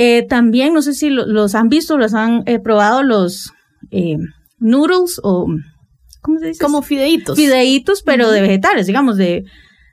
[0.00, 3.52] eh, también, no sé si los han visto, los han eh, probado los
[3.90, 4.16] eh,
[4.60, 5.48] noodles o,
[6.20, 6.64] ¿cómo se dice?
[6.64, 7.36] Como fideitos.
[7.36, 9.42] Fideitos, pero de vegetales, digamos, de,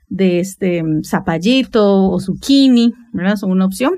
[0.06, 3.34] de este zapallito o zucchini, ¿verdad?
[3.34, 3.94] Son una opción.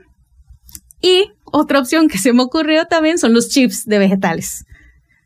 [1.02, 4.64] Y otra opción que se me ocurrió también son los chips de vegetales.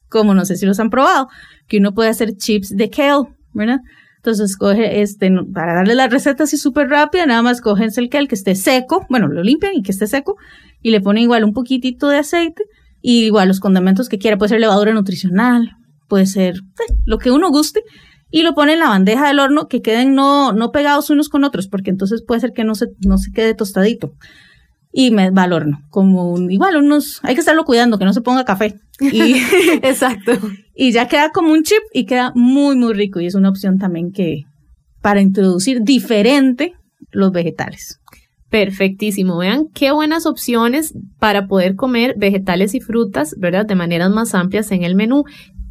[0.09, 1.29] Como no sé si los han probado,
[1.69, 3.79] que uno puede hacer chips de kale, ¿verdad?
[4.17, 8.27] Entonces coge este, para darle la receta así súper rápida, nada más cogen el kale
[8.27, 10.37] que esté seco, bueno, lo limpian y que esté seco,
[10.83, 12.65] y le ponen igual un poquitito de aceite
[13.01, 15.77] y igual los condimentos que quiera, puede ser levadura nutricional,
[16.09, 17.83] puede ser eh, lo que uno guste
[18.31, 21.45] y lo pone en la bandeja del horno que queden no, no pegados unos con
[21.45, 24.15] otros, porque entonces puede ser que no se, no se quede tostadito.
[24.95, 28.21] Y me va al horno, como igual unos, hay que estarlo cuidando, que no se
[28.21, 28.75] ponga café.
[29.01, 29.37] Y,
[29.83, 30.33] Exacto.
[30.75, 33.21] Y ya queda como un chip y queda muy, muy rico.
[33.21, 34.45] Y es una opción también que,
[35.01, 36.75] para introducir diferente
[37.11, 38.02] los vegetales.
[38.53, 39.39] Perfectísimo.
[39.39, 43.65] Vean qué buenas opciones para poder comer vegetales y frutas, ¿verdad?
[43.65, 45.25] De maneras más amplias en el menú.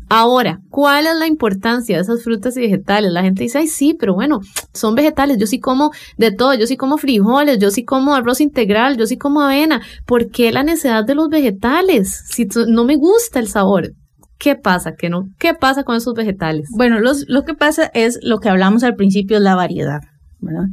[0.09, 3.11] Ahora, ¿cuál es la importancia de esas frutas y vegetales?
[3.11, 4.39] La gente dice, ay, sí, pero bueno,
[4.73, 8.41] son vegetales, yo sí como de todo, yo sí como frijoles, yo sí como arroz
[8.41, 9.84] integral, yo sí como avena.
[10.07, 12.23] ¿Por qué la necesidad de los vegetales?
[12.32, 13.91] Si no me gusta el sabor.
[14.39, 14.95] ¿Qué pasa?
[14.97, 15.25] ¿Qué no?
[15.38, 16.67] ¿Qué pasa con esos vegetales?
[16.75, 20.01] Bueno, los, lo que pasa es lo que hablamos al principio, la variedad,
[20.39, 20.65] ¿verdad?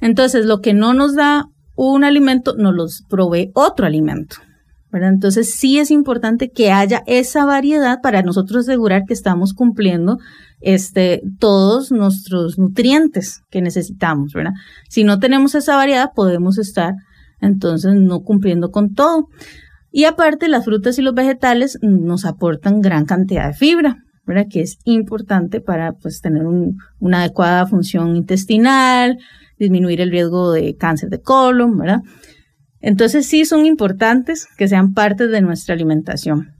[0.00, 4.36] Entonces, lo que no nos da un alimento, nos los provee otro alimento.
[5.04, 10.18] Entonces, sí es importante que haya esa variedad para nosotros asegurar que estamos cumpliendo
[10.60, 14.52] este, todos nuestros nutrientes que necesitamos, ¿verdad?
[14.88, 16.94] Si no tenemos esa variedad, podemos estar
[17.40, 19.26] entonces no cumpliendo con todo.
[19.90, 24.46] Y aparte, las frutas y los vegetales nos aportan gran cantidad de fibra, ¿verdad?
[24.50, 26.44] Que es importante para pues, tener
[26.98, 29.18] una adecuada función intestinal,
[29.58, 32.00] disminuir el riesgo de cáncer de colon, ¿verdad?
[32.80, 36.52] Entonces sí son importantes que sean parte de nuestra alimentación.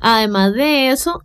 [0.00, 1.20] Además de eso,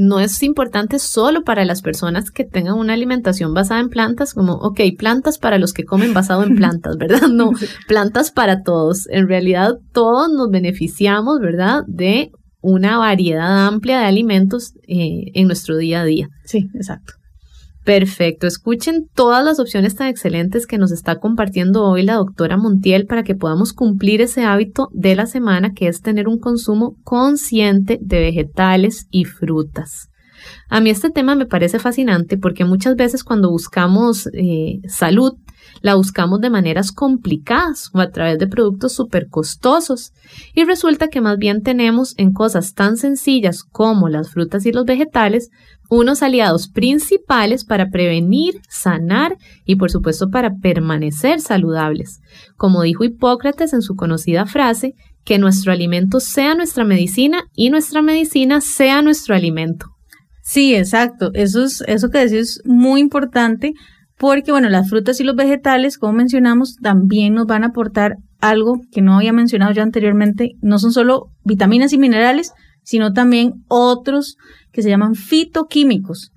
[0.00, 4.54] no es importante solo para las personas que tengan una alimentación basada en plantas, como,
[4.54, 7.28] ok, plantas para los que comen basado en plantas, ¿verdad?
[7.28, 7.50] No,
[7.86, 9.06] plantas para todos.
[9.10, 11.82] En realidad, todos nos beneficiamos, ¿verdad?
[11.86, 12.30] De
[12.62, 16.28] una variedad amplia de alimentos eh, en nuestro día a día.
[16.44, 17.19] Sí, exacto.
[17.90, 18.46] Perfecto.
[18.46, 23.24] Escuchen todas las opciones tan excelentes que nos está compartiendo hoy la doctora Montiel para
[23.24, 28.20] que podamos cumplir ese hábito de la semana que es tener un consumo consciente de
[28.20, 30.08] vegetales y frutas.
[30.68, 35.32] A mí este tema me parece fascinante porque muchas veces cuando buscamos eh, salud,
[35.82, 40.12] la buscamos de maneras complicadas o a través de productos súper costosos
[40.54, 44.84] y resulta que más bien tenemos en cosas tan sencillas como las frutas y los
[44.84, 45.50] vegetales
[45.90, 49.36] unos aliados principales para prevenir, sanar
[49.66, 52.20] y por supuesto para permanecer saludables.
[52.56, 58.02] Como dijo Hipócrates en su conocida frase, que nuestro alimento sea nuestra medicina y nuestra
[58.02, 59.86] medicina sea nuestro alimento.
[60.42, 61.30] Sí, exacto.
[61.34, 63.74] Eso, es, eso que decís es muy importante
[64.16, 68.80] porque, bueno, las frutas y los vegetales, como mencionamos, también nos van a aportar algo
[68.92, 70.52] que no había mencionado yo anteriormente.
[70.60, 72.52] No son solo vitaminas y minerales,
[72.90, 74.36] sino también otros
[74.72, 76.32] que se llaman fitoquímicos.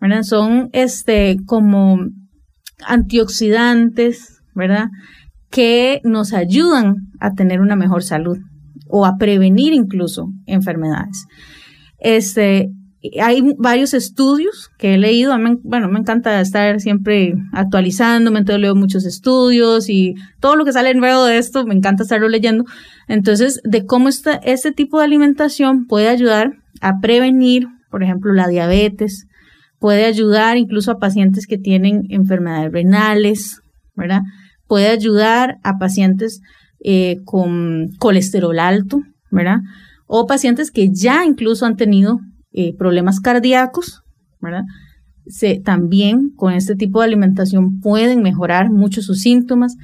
[0.00, 0.22] ¿verdad?
[0.22, 1.98] Son este, como
[2.86, 4.86] antioxidantes, ¿verdad?
[5.50, 8.38] Que nos ayudan a tener una mejor salud
[8.88, 11.26] o a prevenir incluso enfermedades.
[11.98, 12.70] Este,
[13.20, 19.04] hay varios estudios que he leído, bueno, me encanta estar siempre actualizándome, entonces leo muchos
[19.04, 22.64] estudios y todo lo que sale nuevo de esto, me encanta estarlo leyendo.
[23.08, 29.26] Entonces, de cómo este tipo de alimentación puede ayudar a prevenir, por ejemplo, la diabetes,
[29.78, 33.60] puede ayudar incluso a pacientes que tienen enfermedades renales,
[33.94, 34.20] ¿verdad?
[34.66, 36.40] Puede ayudar a pacientes
[36.84, 39.00] eh, con colesterol alto,
[39.30, 39.58] ¿verdad?
[40.06, 42.20] O pacientes que ya incluso han tenido
[42.56, 44.02] eh, problemas cardíacos,
[44.40, 44.62] ¿verdad?
[45.64, 49.76] También con este tipo de alimentación pueden mejorar mucho sus síntomas.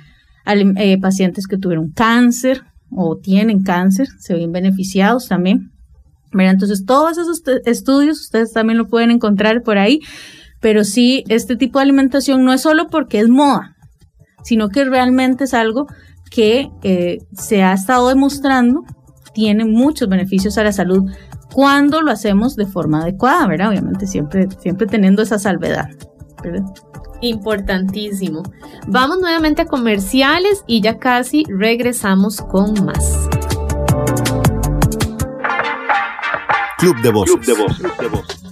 [0.46, 5.70] Eh, pacientes que tuvieron cáncer o tienen cáncer se ven beneficiados también.
[6.32, 6.54] ¿verdad?
[6.54, 10.00] Entonces, todos esos estudios ustedes también lo pueden encontrar por ahí,
[10.60, 13.76] pero sí, este tipo de alimentación no es solo porque es moda,
[14.42, 15.86] sino que realmente es algo
[16.30, 18.82] que eh, se ha estado demostrando
[19.34, 21.10] tiene muchos beneficios a la salud
[21.53, 23.68] cuando lo hacemos de forma adecuada, ¿verdad?
[23.68, 25.88] Obviamente siempre, siempre teniendo esa salvedad,
[26.42, 26.64] ¿verdad?
[27.20, 28.42] Importantísimo.
[28.88, 33.28] Vamos nuevamente a comerciales y ya casi regresamos con más.
[36.78, 37.36] Club de Voces.
[37.36, 38.51] Club de Voces.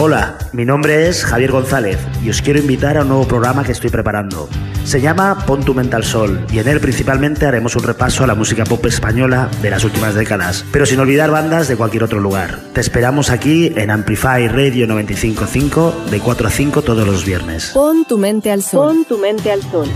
[0.00, 3.72] Hola, mi nombre es Javier González y os quiero invitar a un nuevo programa que
[3.72, 4.48] estoy preparando.
[4.84, 8.36] Se llama Pon tu mental sol y en él principalmente haremos un repaso a la
[8.36, 12.60] música pop española de las últimas décadas, pero sin olvidar bandas de cualquier otro lugar.
[12.74, 17.72] Te esperamos aquí en Amplify Radio 955 de 4 a 5 todos los viernes.
[17.74, 18.94] Pon tu mente al sol.
[18.94, 19.88] Pon tu mente al sol.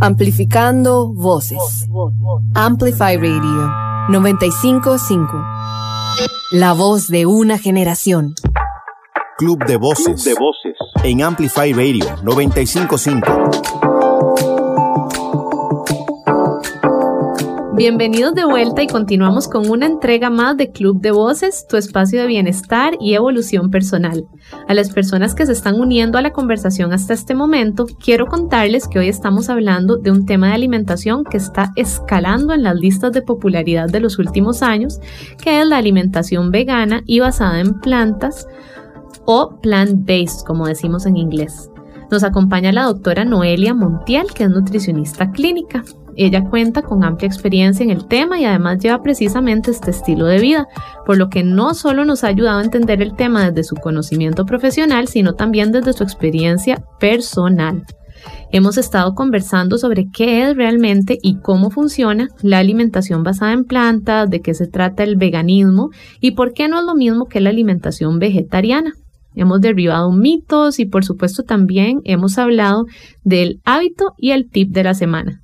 [0.00, 1.88] Amplificando voces.
[2.54, 5.44] Amplify Radio 955.
[6.52, 8.34] La voz de una generación.
[9.36, 10.24] Club de Voces.
[10.24, 10.76] de Voces.
[11.04, 13.87] En Amplify Radio 955.
[17.78, 22.20] Bienvenidos de vuelta y continuamos con una entrega más de Club de Voces, tu espacio
[22.20, 24.26] de bienestar y evolución personal.
[24.66, 28.88] A las personas que se están uniendo a la conversación hasta este momento, quiero contarles
[28.88, 33.12] que hoy estamos hablando de un tema de alimentación que está escalando en las listas
[33.12, 34.98] de popularidad de los últimos años,
[35.40, 38.48] que es la alimentación vegana y basada en plantas
[39.24, 41.70] o plant-based, como decimos en inglés.
[42.10, 45.84] Nos acompaña la doctora Noelia Montiel, que es nutricionista clínica.
[46.20, 50.40] Ella cuenta con amplia experiencia en el tema y además lleva precisamente este estilo de
[50.40, 50.66] vida,
[51.06, 54.44] por lo que no solo nos ha ayudado a entender el tema desde su conocimiento
[54.44, 57.84] profesional, sino también desde su experiencia personal.
[58.50, 64.28] Hemos estado conversando sobre qué es realmente y cómo funciona la alimentación basada en plantas,
[64.28, 65.90] de qué se trata el veganismo
[66.20, 68.92] y por qué no es lo mismo que la alimentación vegetariana.
[69.36, 72.86] Hemos derribado mitos y por supuesto también hemos hablado
[73.22, 75.42] del hábito y el tip de la semana.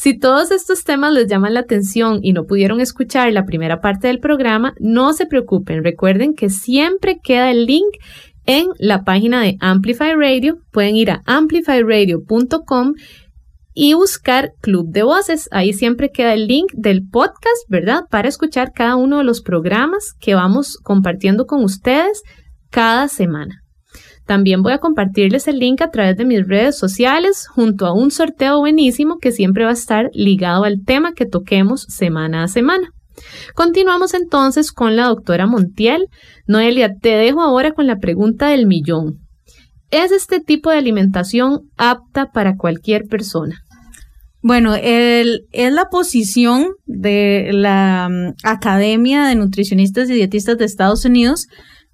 [0.00, 4.06] Si todos estos temas les llaman la atención y no pudieron escuchar la primera parte
[4.06, 5.84] del programa, no se preocupen.
[5.84, 7.96] Recuerden que siempre queda el link
[8.46, 10.56] en la página de Amplify Radio.
[10.70, 12.94] Pueden ir a amplifyradio.com
[13.74, 15.50] y buscar Club de Voces.
[15.52, 18.04] Ahí siempre queda el link del podcast, ¿verdad?
[18.10, 22.22] Para escuchar cada uno de los programas que vamos compartiendo con ustedes
[22.70, 23.64] cada semana.
[24.30, 28.12] También voy a compartirles el link a través de mis redes sociales junto a un
[28.12, 32.92] sorteo buenísimo que siempre va a estar ligado al tema que toquemos semana a semana.
[33.56, 36.06] Continuamos entonces con la doctora Montiel.
[36.46, 39.18] Noelia, te dejo ahora con la pregunta del millón.
[39.90, 43.64] ¿Es este tipo de alimentación apta para cualquier persona?
[44.42, 51.48] Bueno, es la posición de la mm, Academia de Nutricionistas y Dietistas de Estados Unidos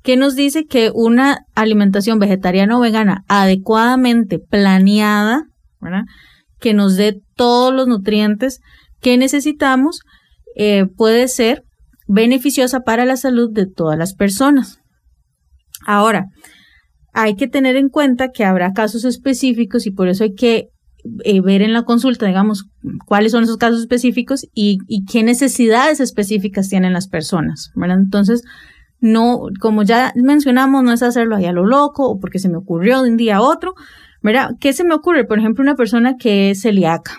[0.07, 5.47] que nos dice que una alimentación vegetariana o vegana adecuadamente planeada,
[6.61, 8.61] que nos dé todos los nutrientes
[9.01, 10.03] que necesitamos,
[10.55, 11.65] eh, puede ser
[12.07, 14.79] beneficiosa para la salud de todas las personas.
[15.85, 16.27] Ahora,
[17.13, 20.69] hay que tener en cuenta que habrá casos específicos y por eso hay que
[21.25, 22.67] eh, ver en la consulta, digamos,
[23.07, 24.79] cuáles son esos casos específicos y,
[25.11, 28.45] qué necesidades específicas tienen las personas, Entonces,
[29.01, 32.57] no, como ya mencionamos, no es hacerlo ahí a lo loco o porque se me
[32.57, 33.75] ocurrió de un día a otro,
[34.23, 34.51] ¿verdad?
[34.61, 35.25] ¿Qué se me ocurre?
[35.25, 37.19] Por ejemplo, una persona que es celíaca,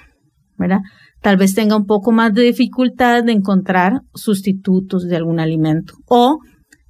[0.57, 0.79] ¿verdad?
[1.21, 5.93] Tal vez tenga un poco más de dificultad de encontrar sustitutos de algún alimento.
[6.07, 6.39] O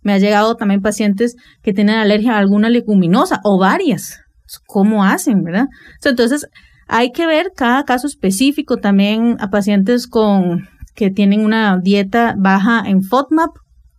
[0.01, 4.21] me ha llegado también pacientes que tienen alergia a alguna leguminosa o varias.
[4.65, 5.65] ¿Cómo hacen, verdad?
[6.03, 6.47] Entonces,
[6.87, 12.83] hay que ver cada caso específico también a pacientes con que tienen una dieta baja
[12.85, 13.51] en FODMAP,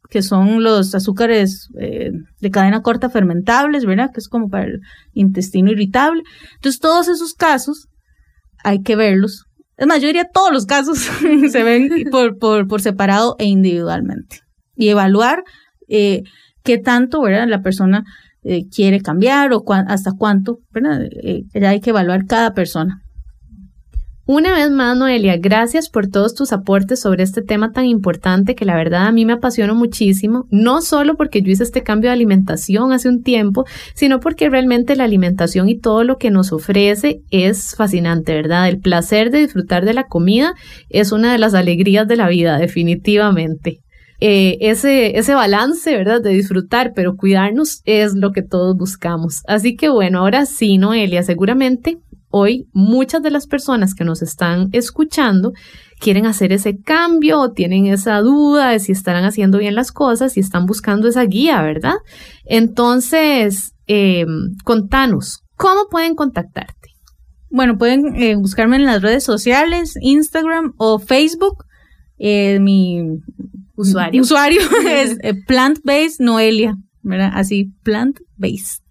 [0.09, 4.11] que son los azúcares eh, de cadena corta fermentables, ¿verdad?
[4.13, 4.81] Que es como para el
[5.13, 6.23] intestino irritable.
[6.55, 7.89] Entonces, todos esos casos
[8.65, 9.45] hay que verlos.
[9.77, 10.99] Es más, diría todos los casos
[11.51, 14.41] se ven por, por, por, separado e individualmente.
[14.75, 15.45] Y evaluar
[15.89, 16.23] eh,
[16.63, 17.47] qué tanto, ¿verdad?
[17.49, 18.05] La persona
[18.43, 21.03] eh, quiere cambiar o hasta cuánto, ¿verdad?
[21.23, 23.03] Eh, ya hay que evaluar cada persona.
[24.31, 28.67] Una vez más, Noelia, gracias por todos tus aportes sobre este tema tan importante que
[28.67, 32.17] la verdad a mí me apasiona muchísimo, no solo porque yo hice este cambio de
[32.17, 33.65] alimentación hace un tiempo,
[33.95, 38.69] sino porque realmente la alimentación y todo lo que nos ofrece es fascinante, ¿verdad?
[38.69, 40.53] El placer de disfrutar de la comida
[40.91, 43.81] es una de las alegrías de la vida, definitivamente.
[44.21, 46.21] Eh, ese, ese balance, ¿verdad?
[46.21, 49.41] De disfrutar, pero cuidarnos es lo que todos buscamos.
[49.47, 51.97] Así que bueno, ahora sí, Noelia, seguramente
[52.31, 55.53] hoy muchas de las personas que nos están escuchando
[55.99, 60.37] quieren hacer ese cambio o tienen esa duda de si estarán haciendo bien las cosas
[60.37, 61.97] y están buscando esa guía, ¿verdad?
[62.45, 64.27] Entonces, eh,
[64.65, 66.89] contanos, ¿cómo pueden contactarte?
[67.51, 71.65] Bueno, pueden eh, buscarme en las redes sociales, Instagram o Facebook.
[72.19, 73.03] mi
[73.75, 74.23] usuario.
[74.23, 77.31] Usuario es eh, plant-based Noelia, ¿verdad?
[77.35, 78.83] Así, plant-based.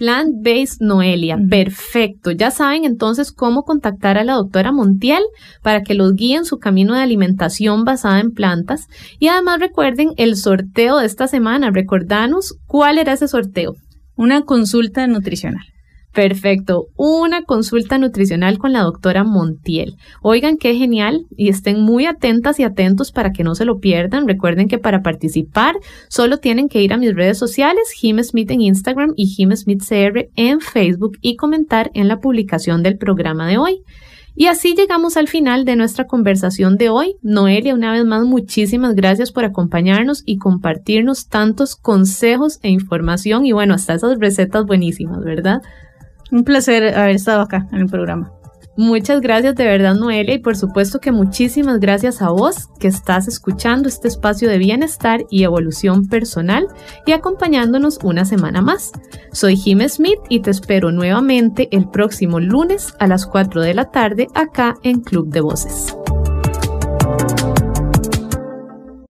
[0.00, 1.36] Plant-Based Noelia.
[1.50, 2.30] Perfecto.
[2.30, 5.22] Ya saben entonces cómo contactar a la doctora Montiel
[5.62, 8.86] para que los guíe en su camino de alimentación basada en plantas.
[9.18, 11.70] Y además recuerden el sorteo de esta semana.
[11.70, 13.74] Recordanos cuál era ese sorteo.
[14.16, 15.66] Una consulta nutricional.
[16.12, 19.94] Perfecto, una consulta nutricional con la doctora Montiel.
[20.22, 24.26] Oigan qué genial y estén muy atentas y atentos para que no se lo pierdan.
[24.26, 25.76] Recuerden que para participar
[26.08, 29.84] solo tienen que ir a mis redes sociales, Jim Smith en Instagram y Jim Smith
[29.88, 33.82] CR en Facebook y comentar en la publicación del programa de hoy.
[34.34, 37.16] Y así llegamos al final de nuestra conversación de hoy.
[37.22, 43.52] Noelia, una vez más, muchísimas gracias por acompañarnos y compartirnos tantos consejos e información y
[43.52, 45.60] bueno, hasta esas recetas buenísimas, ¿verdad?
[46.30, 48.32] Un placer haber estado acá en el programa.
[48.76, 53.28] Muchas gracias de verdad, Noelia, y por supuesto que muchísimas gracias a vos que estás
[53.28, 56.66] escuchando este espacio de bienestar y evolución personal
[57.04, 58.92] y acompañándonos una semana más.
[59.32, 63.90] Soy Jim Smith y te espero nuevamente el próximo lunes a las 4 de la
[63.90, 65.94] tarde acá en Club de Voces.